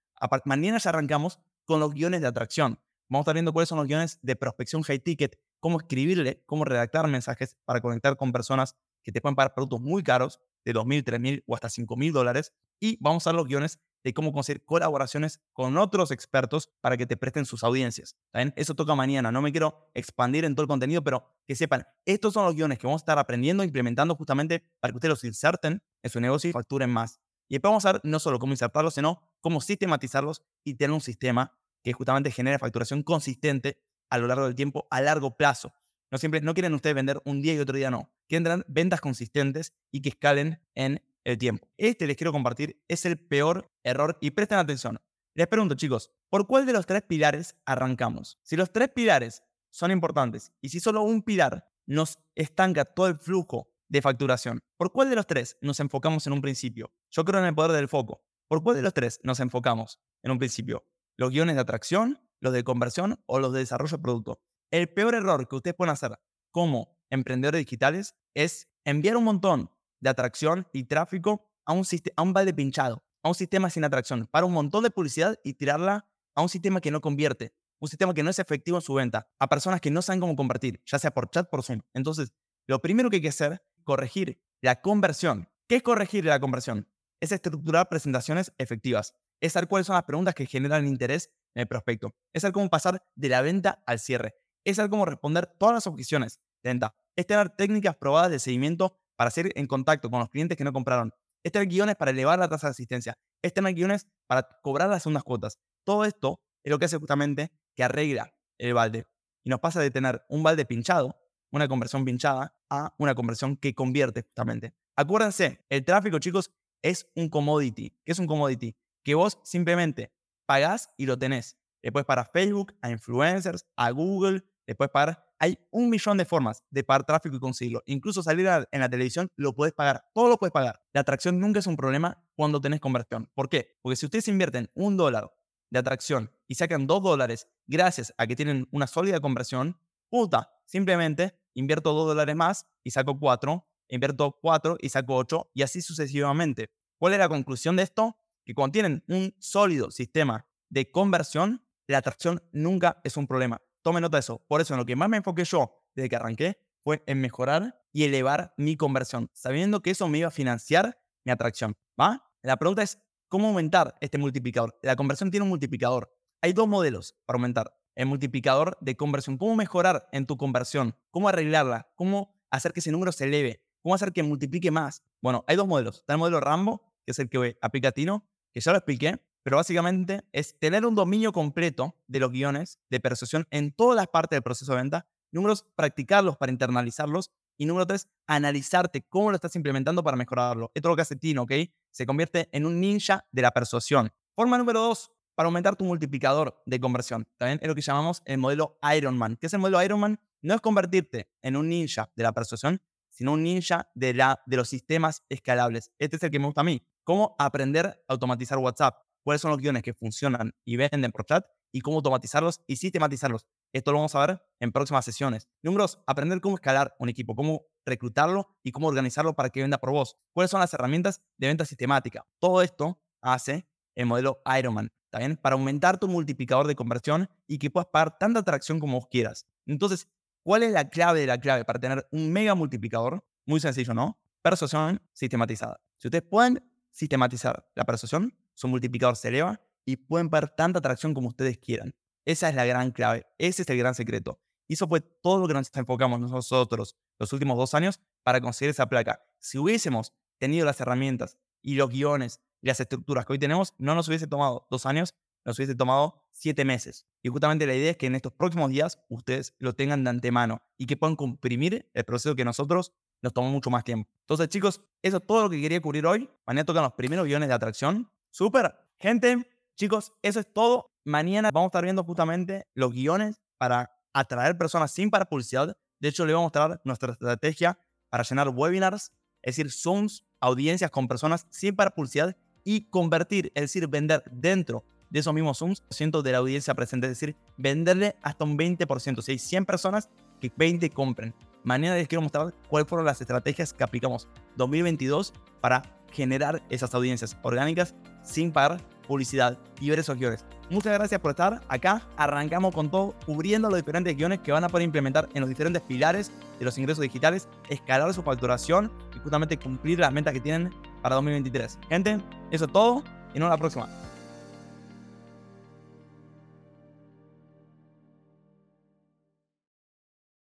mañana 0.45 0.79
ya 0.79 0.91
arrancamos 0.91 1.41
con 1.65 1.81
los 1.81 1.93
guiones 1.93 2.21
de 2.21 2.29
atracción. 2.29 2.79
Vamos 3.09 3.21
a 3.21 3.25
estar 3.25 3.35
viendo 3.35 3.53
cuáles 3.53 3.69
son 3.69 3.79
los 3.79 3.87
guiones 3.87 4.19
de 4.23 4.37
prospección 4.37 4.83
high 4.83 4.99
ticket, 4.99 5.39
cómo 5.61 5.79
escribirle, 5.79 6.43
cómo 6.47 6.65
redactar 6.65 7.09
mensajes 7.09 7.57
para 7.65 7.81
conectar 7.81 8.17
con 8.17 8.33
personas 8.33 8.77
que 9.03 9.13
te 9.13 9.21
pueden 9.21 9.35
pagar 9.35 9.55
productos 9.55 9.81
muy 9.81 10.03
caros, 10.03 10.41
de 10.65 10.75
2.000, 10.75 11.05
3.000 11.05 11.45
o 11.47 11.55
hasta 11.55 11.69
5.000 11.69 12.13
dólares. 12.13 12.53
Y 12.79 12.99
vamos 13.01 13.27
a 13.27 13.31
ver 13.31 13.37
los 13.37 13.47
guiones 13.47 13.81
de 14.05 14.13
cómo 14.13 14.33
conseguir 14.33 14.65
colaboraciones 14.65 15.41
con 15.53 15.77
otros 15.79 16.11
expertos 16.11 16.71
para 16.81 16.97
que 16.97 17.07
te 17.07 17.17
presten 17.17 17.47
sus 17.47 17.65
audiencias. 17.65 18.17
Eso 18.55 18.75
toca 18.75 18.95
mañana. 18.95 19.33
No 19.33 19.43
me 19.43 19.51
quiero 19.51 19.91
expandir 19.95 20.45
en 20.45 20.55
todo 20.55 20.65
el 20.65 20.69
contenido, 20.69 21.03
pero 21.03 21.25
que 21.47 21.57
sepan, 21.57 21.87
estos 22.05 22.35
son 22.35 22.45
los 22.45 22.55
guiones 22.55 22.79
que 22.79 22.87
vamos 22.87 23.01
a 23.01 23.05
estar 23.05 23.19
aprendiendo, 23.19 23.65
implementando 23.65 24.15
justamente 24.15 24.65
para 24.81 24.93
que 24.93 24.97
ustedes 24.97 25.11
los 25.11 25.25
inserten 25.25 25.83
en 26.03 26.11
su 26.11 26.21
negocio 26.21 26.51
y 26.51 26.53
facturen 26.53 26.91
más. 26.91 27.19
Y 27.49 27.55
después 27.55 27.71
vamos 27.71 27.87
a 27.87 27.93
ver 27.93 28.01
no 28.05 28.19
solo 28.19 28.39
cómo 28.39 28.53
insertarlos, 28.53 28.95
sino 28.95 29.23
cómo 29.41 29.61
sistematizarlos 29.63 30.43
y 30.65 30.75
tener 30.75 30.93
un 30.93 31.01
sistema 31.01 31.58
que 31.83 31.93
justamente 31.93 32.31
genere 32.31 32.59
facturación 32.59 33.03
consistente 33.03 33.81
a 34.11 34.19
lo 34.19 34.27
largo 34.27 34.45
del 34.45 34.55
tiempo, 34.55 34.87
a 34.91 35.01
largo 35.01 35.37
plazo. 35.37 35.75
No 36.11 36.19
siempre, 36.19 36.41
no 36.41 36.55
quieren 36.55 36.75
ustedes 36.75 36.95
vender 36.95 37.21
un 37.25 37.43
día 37.43 37.55
y 37.55 37.59
otro 37.59 37.77
día 37.77 37.91
no. 37.91 38.11
Quieren 38.29 38.65
ventas 38.69 39.01
consistentes 39.01 39.75
y 39.91 40.01
que 40.01 40.09
escalen 40.11 40.63
en 40.75 41.03
el 41.25 41.37
tiempo. 41.37 41.69
Este 41.77 42.07
les 42.07 42.17
quiero 42.17 42.33
compartir 42.33 42.83
es 42.89 43.05
el 43.05 43.19
peor 43.19 43.71
error 43.85 44.17
y 44.21 44.31
presten 44.31 44.59
atención. 44.59 44.99
Les 45.35 45.47
pregunto 45.47 45.75
chicos, 45.75 46.11
¿por 46.31 46.47
cuál 46.47 46.67
de 46.67 46.73
los 46.73 46.87
tres 46.87 47.03
pilares 47.03 47.57
arrancamos? 47.65 48.39
Si 48.43 48.57
los 48.57 48.73
tres 48.73 48.89
pilares 48.89 49.43
son 49.71 49.91
importantes 49.91 50.53
y 50.61 50.71
si 50.71 50.81
solo 50.81 51.03
un 51.03 51.23
pilar 51.23 51.71
nos 51.87 52.19
estanca 52.35 52.85
todo 52.85 53.09
el 53.09 53.19
flujo 53.19 53.71
de 53.89 54.03
facturación. 54.03 54.61
¿Por 54.77 54.93
cuál 54.93 55.11
de 55.11 55.17
los 55.17 55.27
tres 55.27 55.57
nos 55.61 55.81
enfocamos 55.81 56.27
en 56.27 56.33
un 56.33 56.41
principio? 56.41 56.93
Yo 57.11 57.25
creo 57.25 57.41
en 57.41 57.47
el 57.47 57.55
poder 57.55 57.73
del 57.73 57.89
foco. 57.89 58.23
¿Por 58.47 58.63
cuál 58.63 58.77
de 58.77 58.83
los 58.83 58.95
tres 58.95 59.21
nos 59.23 59.41
enfocamos 59.41 60.01
en 60.23 60.31
un 60.31 60.39
principio? 60.39 60.85
¿Los 61.19 61.31
guiones 61.31 61.57
de 61.57 61.63
atracción, 61.63 62.21
los 62.39 62.53
de 62.53 62.63
conversión 62.63 63.21
o 63.27 63.41
los 63.41 63.53
de 63.53 63.59
desarrollo 63.59 63.97
de 63.97 64.03
producto? 64.03 64.41
El 64.71 64.89
peor 64.89 65.17
error 65.17 65.49
que 65.49 65.57
ustedes 65.57 65.75
pueden 65.75 65.93
hacer 65.93 66.17
como 66.53 66.97
emprendedores 67.11 67.59
digitales 67.59 68.15
es 68.35 68.69
enviar 68.85 69.17
un 69.17 69.25
montón 69.25 69.73
de 69.99 70.11
atracción 70.11 70.69
y 70.73 70.85
tráfico 70.85 71.51
a 71.67 71.73
un, 71.73 71.85
a 72.15 72.23
un 72.23 72.33
balde 72.33 72.55
pinchado, 72.55 73.05
a 73.25 73.31
un 73.31 73.35
sistema 73.35 73.69
sin 73.69 73.83
atracción, 73.83 74.29
para 74.31 74.47
un 74.47 74.53
montón 74.53 74.85
de 74.85 74.93
publicidad 74.93 75.37
y 75.43 75.55
tirarla 75.55 76.09
a 76.37 76.43
un 76.43 76.49
sistema 76.49 76.81
que 76.81 76.93
no 76.93 77.01
convierte, 77.01 77.53
un 77.81 77.89
sistema 77.89 78.15
que 78.15 78.23
no 78.23 78.31
es 78.31 78.39
efectivo 78.39 78.79
en 78.79 78.83
su 78.83 78.95
venta, 78.95 79.29
a 79.41 79.49
personas 79.49 79.81
que 79.81 79.91
no 79.91 80.03
saben 80.03 80.21
cómo 80.21 80.37
convertir, 80.37 80.81
ya 80.87 81.01
sea 81.01 81.11
por 81.11 81.29
chat 81.31 81.51
por 81.51 81.65
Zoom. 81.65 81.81
Entonces, 81.95 82.33
lo 82.69 82.81
primero 82.81 83.11
que 83.11 83.17
hay 83.17 83.23
que 83.23 83.31
hacer 83.31 83.55
es 83.55 83.61
corregir 83.83 84.41
la 84.61 84.81
conversión. 84.83 85.49
¿Qué 85.67 85.77
es 85.77 85.83
corregir 85.83 86.27
la 86.27 86.39
conversión? 86.39 86.87
Es 87.21 87.33
estructurar 87.33 87.89
presentaciones 87.89 88.53
efectivas. 88.57 89.17
Es 89.41 89.53
saber 89.53 89.69
cuáles 89.69 89.87
son 89.87 89.95
las 89.95 90.05
preguntas 90.05 90.35
que 90.35 90.47
generan 90.47 90.87
interés 90.87 91.31
en 91.55 91.63
el 91.63 91.69
prospecto. 91.69 92.15
Es 92.33 92.43
saber 92.43 92.53
cómo 92.53 92.69
pasar 92.69 93.03
de 93.15 93.29
la 93.29 93.43
venta 93.43 93.83
al 93.87 93.99
cierre. 93.99 94.35
Es 94.65 94.77
saber 94.77 94.91
cómo 94.91 95.05
responder 95.05 95.47
todas 95.59 95.75
las 95.75 95.87
objeciones 95.87 96.41
de 96.63 96.71
venta. 96.71 96.95
Es 97.17 97.27
tener 97.27 97.51
técnicas 97.51 97.97
probadas 97.97 98.31
de 98.31 98.39
seguimiento 98.39 98.97
para 99.17 99.31
seguir 99.31 99.53
en 99.57 99.67
contacto 99.67 100.11
con 100.11 100.21
los 100.21 100.29
clientes 100.29 100.57
que 100.57 100.65
no 100.65 100.73
compraron. 100.73 101.13
Es 101.43 101.53
tener 101.53 101.69
guiones 101.69 101.97
para 101.97 102.11
elevar 102.11 102.39
la 102.39 102.49
tasa 102.49 102.67
de 102.69 102.73
asistencia. 102.73 103.17
Es 103.43 103.55
tener 103.55 103.75
guiones 103.75 104.07
para 104.27 104.43
cobrar 104.63 104.89
las 104.89 105.03
segundas 105.03 105.23
cuotas. 105.23 105.59
Todo 105.85 106.05
esto 106.05 106.41
es 106.65 106.71
lo 106.71 106.79
que 106.79 106.87
hace 106.87 106.99
justamente 106.99 107.53
que 107.75 107.85
arregla 107.85 108.33
el 108.59 108.75
balde. 108.75 109.07
Y 109.45 109.51
nos 109.51 109.61
pasa 109.61 109.81
de 109.81 109.91
tener 109.91 110.23
un 110.29 110.43
balde 110.43 110.67
pinchado, 110.67 111.17
una 111.51 111.69
conversión 111.69 112.05
pinchada, 112.05 112.55
a 112.69 112.95
una 112.99 113.15
conversión 113.15 113.57
que 113.57 113.75
convierte 113.75 114.23
justamente. 114.23 114.75
Acuérdense, 114.97 115.65
el 115.71 115.85
tráfico, 115.85 116.19
chicos, 116.19 116.51
es 116.83 117.09
un 117.15 117.29
commodity. 117.29 117.91
¿Qué 118.05 118.13
es 118.13 118.19
un 118.19 118.27
commodity? 118.27 118.77
Que 119.09 119.15
vos 119.15 119.39
simplemente 119.43 120.13
pagás 120.45 120.91
y 120.99 121.07
lo 121.07 121.19
tenés. 121.19 121.57
Después 121.83 122.05
para 122.05 122.27
Facebook, 122.27 122.75
a 122.83 122.91
influencers, 122.91 123.65
a 123.75 123.91
Google, 123.91 124.45
después 124.67 124.91
para... 124.91 125.25
Hay 125.39 125.59
un 125.71 125.89
millón 125.89 126.19
de 126.19 126.27
formas 126.27 126.63
de 126.69 126.85
pagar 126.85 127.07
tráfico 127.07 127.37
y 127.37 127.41
conseguirlo. 127.41 127.83
Incluso 127.87 128.23
salir 128.23 128.47
en 128.71 128.81
la 128.81 128.89
televisión 128.91 129.31
lo 129.35 129.55
puedes 129.55 129.73
pagar. 129.73 130.05
Todo 130.13 130.29
lo 130.29 130.37
puedes 130.37 130.53
pagar. 130.53 130.83
La 130.93 131.01
atracción 131.01 131.41
nunca 131.41 131.59
es 131.59 131.67
un 131.67 131.79
problema 131.79 132.23
cuando 132.37 132.61
tenés 132.61 132.81
conversión. 132.81 133.31
¿Por 133.33 133.49
qué? 133.49 133.79
Porque 133.81 133.97
si 133.97 134.05
ustedes 134.05 134.29
invierten 134.29 134.71
un 134.75 134.99
dólar 134.99 135.33
de 135.71 135.79
atracción 135.79 136.31
y 136.47 136.57
sacan 136.57 136.87
2 136.87 137.03
dólares 137.03 137.49
gracias 137.67 138.13
a 138.19 138.27
que 138.27 138.37
tienen 138.37 138.69
una 138.73 138.87
sólida 138.87 139.21
conversión, 139.21 139.81
puta, 140.11 140.53
simplemente 140.67 141.35
invierto 141.55 141.95
2 141.95 142.09
dólares 142.09 142.37
más 142.37 142.67
y 142.85 142.91
saco 142.91 143.19
4, 143.19 143.67
invierto 143.89 144.37
4 144.43 144.77
y 144.79 144.91
saco 144.91 145.17
8 145.17 145.53
y 145.55 145.63
así 145.63 145.81
sucesivamente. 145.81 146.69
¿Cuál 146.99 147.15
es 147.15 147.21
la 147.21 147.31
conclusión 147.31 147.75
de 147.75 147.85
esto? 147.85 148.19
Que 148.49 148.55
cuando 148.55 148.73
tienen 148.73 149.05
un 149.09 149.35
sólido 149.39 149.91
sistema 149.91 150.47
de 150.71 150.91
conversión, 150.91 151.63
la 151.87 151.99
atracción 151.99 152.43
nunca 152.51 152.99
es 153.05 153.19
un 153.19 153.27
problema. 153.27 153.61
Tome 153.83 154.01
nota 154.01 154.17
de 154.17 154.21
eso. 154.21 154.43
Por 154.49 154.63
eso 154.63 154.73
en 154.73 154.79
lo 154.79 154.87
que 154.87 154.97
más 154.97 155.11
me 155.11 155.19
enfoqué 155.19 155.45
yo 155.45 155.85
desde 155.95 156.09
que 156.09 156.17
arranqué 156.17 156.59
fue 156.83 157.05
en 157.07 157.21
mejorar 157.21 157.79
y 157.93 158.05
elevar 158.05 158.55
mi 158.57 158.75
conversión, 158.77 159.31
sabiendo 159.35 159.83
que 159.83 159.91
eso 159.91 160.09
me 160.09 160.17
iba 160.17 160.29
a 160.29 160.31
financiar 160.31 160.99
mi 161.27 161.33
atracción. 161.33 161.77
¿Va? 162.01 162.25
La 162.41 162.57
pregunta 162.57 162.83
es, 162.83 162.99
¿Cómo 163.29 163.49
aumentar 163.49 163.95
este 164.01 164.17
multiplicador? 164.17 164.79
La 164.81 164.97
conversión 164.97 165.31
tiene 165.31 165.43
un 165.43 165.51
multiplicador. 165.51 166.11
Hay 166.41 166.55
dos 166.55 166.67
modelos 166.67 167.15
para 167.27 167.37
aumentar 167.37 167.79
el 167.95 168.07
multiplicador 168.07 168.79
de 168.81 168.97
conversión. 168.97 169.37
¿Cómo 169.37 169.55
mejorar 169.55 170.09
en 170.13 170.25
tu 170.25 170.39
conversión? 170.39 170.97
¿Cómo 171.11 171.29
arreglarla? 171.29 171.91
¿Cómo 171.95 172.35
hacer 172.51 172.73
que 172.73 172.81
ese 172.81 172.91
número 172.91 173.13
se 173.13 173.25
eleve? 173.25 173.63
¿Cómo 173.83 173.95
hacer 173.95 174.15
que 174.15 174.23
multiplique 174.23 174.71
más? 174.71 175.03
Bueno, 175.21 175.45
hay 175.47 175.57
dos 175.57 175.67
modelos. 175.67 175.99
Está 175.99 176.15
el 176.15 176.21
modelo 176.21 176.41
Rambo, 176.41 176.81
que 177.05 177.13
es 177.13 177.19
el 177.19 177.29
que 177.29 177.59
aplica 177.61 177.93
Tino, 177.93 178.27
que 178.59 178.65
ya 178.65 178.73
lo 178.73 178.79
expliqué, 178.79 179.21
pero 179.45 179.57
básicamente 179.57 180.25
es 180.33 180.59
tener 180.59 180.85
un 180.85 180.97
dominio 180.97 181.33
completo 181.33 181.95
de 182.09 182.19
los 182.19 182.33
guiones 182.33 182.81
de 182.91 182.99
persuasión 182.99 183.47
en 183.51 183.73
todas 183.73 183.95
las 183.95 184.09
partes 184.09 184.37
del 184.37 184.43
proceso 184.43 184.73
de 184.73 184.79
venta. 184.79 185.07
Números, 185.31 185.65
practicarlos 185.77 186.37
para 186.37 186.51
internalizarlos 186.51 187.31
y 187.57 187.67
número 187.67 187.87
tres, 187.87 188.09
analizarte 188.27 189.03
cómo 189.09 189.31
lo 189.31 189.37
estás 189.37 189.55
implementando 189.55 190.03
para 190.03 190.17
mejorarlo. 190.17 190.73
Esto 190.75 190.89
es 190.89 190.91
lo 190.91 190.97
que 190.97 191.03
hace 191.03 191.15
Tino, 191.15 191.43
¿ok? 191.43 191.53
Se 191.93 192.05
convierte 192.05 192.49
en 192.51 192.67
un 192.67 192.81
ninja 192.81 193.27
de 193.31 193.43
la 193.43 193.53
persuasión. 193.53 194.11
Forma 194.35 194.59
número 194.59 194.81
dos, 194.81 195.13
para 195.37 195.47
aumentar 195.47 195.77
tu 195.77 195.85
multiplicador 195.85 196.61
de 196.67 196.81
conversión. 196.81 197.29
También 197.37 197.61
es 197.63 197.69
lo 197.69 197.77
que 197.77 197.81
llamamos 197.81 198.23
el 198.25 198.39
modelo 198.39 198.77
Ironman. 198.97 199.37
¿Qué 199.37 199.47
es 199.47 199.53
el 199.53 199.61
modelo 199.61 199.81
Ironman? 199.81 200.19
No 200.43 200.55
es 200.55 200.61
convertirte 200.61 201.31
en 201.43 201.57
un 201.57 201.69
ninja 201.69 202.11
de 202.17 202.25
la 202.25 202.33
persuasión, 202.33 202.83
sino 203.09 203.35
un 203.35 203.45
ninja 203.45 203.89
de, 203.95 204.15
la, 204.15 204.41
de 204.47 204.57
los 204.57 204.69
sistemas 204.69 205.23
escalables. 205.29 205.93
Este 205.99 206.17
es 206.17 206.23
el 206.25 206.31
que 206.31 206.41
me 206.41 206.47
gusta 206.47 206.63
a 206.63 206.65
mí. 206.65 206.83
¿Cómo 207.09 207.35
aprender 207.39 207.87
a 207.87 208.13
automatizar 208.13 208.59
WhatsApp? 208.59 208.99
¿Cuáles 209.25 209.41
son 209.41 209.51
los 209.51 209.59
guiones 209.59 209.83
que 209.83 209.95
funcionan 209.95 210.55
y 210.67 210.77
venden 210.77 211.11
por 211.11 211.25
chat? 211.25 211.43
Y 211.73 211.81
cómo 211.81 211.97
automatizarlos 211.97 212.61
y 212.67 212.77
sistematizarlos. 212.77 213.47
Esto 213.73 213.93
lo 213.93 213.99
vamos 214.01 214.15
a 214.15 214.27
ver 214.27 214.43
en 214.61 214.73
próximas 214.73 215.07
sesiones. 215.07 215.49
Números, 215.63 215.99
aprender 216.07 216.39
cómo 216.43 216.57
escalar 216.57 216.95
un 216.99 217.09
equipo, 217.09 217.35
cómo 217.35 217.63
reclutarlo 217.87 218.47
y 218.63 218.73
cómo 218.73 218.89
organizarlo 218.89 219.35
para 219.35 219.49
que 219.49 219.63
venda 219.63 219.79
por 219.79 219.91
vos. 219.91 220.19
¿Cuáles 220.35 220.51
son 220.51 220.61
las 220.61 220.75
herramientas 220.75 221.23
de 221.39 221.47
venta 221.47 221.65
sistemática? 221.65 222.27
Todo 222.39 222.61
esto 222.61 223.01
hace 223.23 223.67
el 223.95 224.05
modelo 224.05 224.43
Ironman, 224.59 224.93
también 225.09 225.39
para 225.39 225.55
aumentar 225.55 225.97
tu 225.97 226.09
multiplicador 226.09 226.67
de 226.67 226.77
conversión 226.77 227.31
y 227.47 227.57
que 227.57 227.71
puedas 227.71 227.89
pagar 227.91 228.19
tanta 228.19 228.41
atracción 228.41 228.81
como 228.81 228.99
vos 228.99 229.09
quieras. 229.11 229.47
Entonces, 229.65 230.11
¿cuál 230.43 230.63
es 230.63 230.73
la 230.73 230.91
clave 230.91 231.21
de 231.21 231.27
la 231.27 231.41
clave 231.41 231.65
para 231.65 231.79
tener 231.79 232.07
un 232.11 232.31
mega 232.31 232.55
multiplicador? 232.55 233.25
Muy 233.47 233.61
sencillo, 233.61 233.95
¿no? 233.95 234.21
Persuasión 234.43 235.01
sistematizada. 235.15 235.81
Si 235.97 236.09
ustedes 236.09 236.29
pueden 236.29 236.63
sistematizar 236.99 237.65
la 237.77 237.85
persuasión, 237.85 238.35
su 238.55 238.67
multiplicador 238.67 239.15
se 239.15 239.29
eleva 239.29 239.61
y 239.85 239.97
pueden 239.97 240.29
pagar 240.29 240.57
tanta 240.57 240.81
atracción 240.81 241.15
como 241.15 241.29
ustedes 241.29 241.57
quieran. 241.59 241.95
Esa 242.25 242.49
es 242.49 242.57
la 242.57 242.67
gran 242.67 242.91
clave, 242.91 243.25
ese 243.39 243.63
es 243.63 243.71
el 243.71 243.79
gran 243.79 243.95
secreto. 243.95 244.41
Y 244.67 244.75
eso 244.75 244.89
fue 244.89 245.01
todo 245.01 245.39
lo 245.39 245.47
que 245.47 245.55
nos 245.55 245.71
enfocamos 245.75 246.19
nosotros 246.19 246.97
los 247.21 247.33
últimos 247.33 247.57
dos 247.57 247.73
años 247.75 248.01
para 248.25 248.41
conseguir 248.41 248.71
esa 248.71 248.89
placa. 248.89 249.23
Si 249.39 249.59
hubiésemos 249.59 250.13
tenido 250.39 250.67
las 250.67 250.81
herramientas 250.81 251.39
y 251.63 251.77
los 251.77 251.89
guiones 251.89 252.41
y 252.61 252.67
las 252.67 252.81
estructuras 252.81 253.25
que 253.25 253.35
hoy 253.35 253.39
tenemos, 253.39 253.75
no 253.79 253.95
nos 253.95 254.09
hubiese 254.09 254.27
tomado 254.27 254.67
dos 254.69 254.85
años, 254.85 255.15
nos 255.45 255.57
hubiese 255.57 255.77
tomado 255.77 256.29
siete 256.33 256.65
meses. 256.65 257.07
Y 257.23 257.29
justamente 257.29 257.65
la 257.67 257.77
idea 257.77 257.93
es 257.93 257.97
que 257.97 258.07
en 258.07 258.17
estos 258.17 258.33
próximos 258.33 258.71
días 258.71 258.99
ustedes 259.09 259.55
lo 259.61 259.73
tengan 259.75 260.03
de 260.03 260.11
antemano 260.11 260.63
y 260.77 260.87
que 260.87 260.97
puedan 260.97 261.15
comprimir 261.15 261.89
el 261.95 262.05
proceso 262.05 262.35
que 262.35 262.45
nosotros 262.45 262.93
nos 263.23 263.33
tomó 263.33 263.51
mucho 263.51 263.71
más 263.71 263.85
tiempo. 263.85 264.09
Entonces, 264.21 264.49
chicos, 264.49 264.81
eso 265.03 265.17
es 265.19 265.27
todo 265.27 265.45
lo 265.45 265.51
que 265.51 265.61
quería 265.61 265.81
cubrir 265.81 266.07
hoy. 266.07 266.29
Mañana 266.47 266.65
tocan 266.65 266.83
los 266.83 266.93
primeros 266.93 267.27
guiones 267.27 267.49
de 267.49 267.55
atracción. 267.55 268.11
Súper. 268.31 268.75
Gente, 269.01 269.49
chicos, 269.77 270.13
eso 270.23 270.41
es 270.41 270.53
todo. 270.53 270.91
Mañana 271.05 271.51
vamos 271.53 271.67
a 271.67 271.71
estar 271.71 271.85
viendo 271.85 272.05
justamente 272.05 272.67
los 272.75 272.93
guiones 272.93 273.41
para 273.57 273.91
atraer 274.13 274.57
personas 274.59 274.93
sin 274.93 275.11
para 275.11 275.25
publicidad. 275.25 275.77
De 276.01 276.09
hecho, 276.09 276.27
le 276.27 276.33
vamos 276.33 276.47
a 276.55 276.69
mostrar 276.69 276.81
nuestra 276.85 277.13
estrategia 277.13 277.79
para 278.11 278.23
llenar 278.25 278.49
webinars, 278.49 279.13
es 279.43 279.57
decir, 279.57 279.71
Zooms, 279.71 280.25
audiencias 280.41 280.91
con 280.91 281.09
personas 281.09 281.47
sin 281.51 281.75
para 281.75 281.91
publicidad 281.91 282.37
y 282.65 282.89
convertir, 282.91 283.53
es 283.55 283.63
decir, 283.63 283.87
vender 283.89 284.23
dentro 284.31 284.85
de 285.11 285.21
esos 285.21 285.33
mismos 285.33 285.59
Zooms, 285.59 285.83
ciento 285.91 286.23
de 286.23 286.33
la 286.33 286.39
audiencia 286.39 286.75
presente, 286.75 287.07
es 287.07 287.13
decir, 287.13 287.37
venderle 287.57 288.17
hasta 288.23 288.45
un 288.45 288.59
20%. 288.59 289.23
Si 289.23 289.33
hay 289.33 289.39
100 289.39 289.65
personas, 289.65 290.09
que 290.41 290.53
20 290.55 290.91
compren. 290.91 291.35
Mañana 291.65 291.97
les 291.97 292.09
quiero 292.09 292.23
mostrar 292.23 292.55
cuáles 292.69 292.89
fueron 292.89 293.07
las 293.07 293.21
estrategias 293.21 293.73
que 293.73 293.85
aplicamos 293.85 294.29
2022 294.57 295.33
para 295.61 295.83
generar 296.13 296.63
esas 296.71 296.95
audiencias 296.95 297.37
orgánicas 297.43 297.95
sin 298.23 298.53
pagar 298.53 298.81
publicidad 299.07 299.59
y 299.81 299.91
ver 299.91 299.99
esos 299.99 300.17
guiones. 300.17 300.45
Muchas 300.71 300.93
gracias 300.93 301.19
por 301.21 301.31
estar 301.31 301.63
acá. 301.69 302.03
Arrancamos 302.17 302.75
con 302.75 302.91
todo, 302.91 303.15
cubriendo 303.25 303.71
los 303.71 303.79
diferentes 303.79 304.15
guiones 304.15 304.41
que 304.41 304.53
van 304.53 304.65
a 304.65 304.69
poder 304.69 304.85
implementar 304.85 305.29
en 305.33 305.41
los 305.41 305.49
diferentes 305.49 305.83
pilares 305.83 306.31
de 306.59 306.65
los 306.65 306.77
ingresos 306.77 307.03
digitales, 307.03 307.49
escalar 307.71 308.13
su 308.13 308.23
facturación 308.23 308.93
y 309.17 309.19
justamente 309.19 309.59
cumplir 309.59 309.99
las 309.99 310.13
metas 310.13 310.35
que 310.35 310.41
tienen 310.41 310.71
para 311.03 311.15
2023. 311.17 311.79
Gente, 311.89 312.21
eso 312.51 312.67
es 312.67 312.73
todo 312.73 313.03
y 313.35 313.39
nos 313.39 313.49
vemos 313.49 313.51
la 313.51 313.57
próxima. 313.57 313.89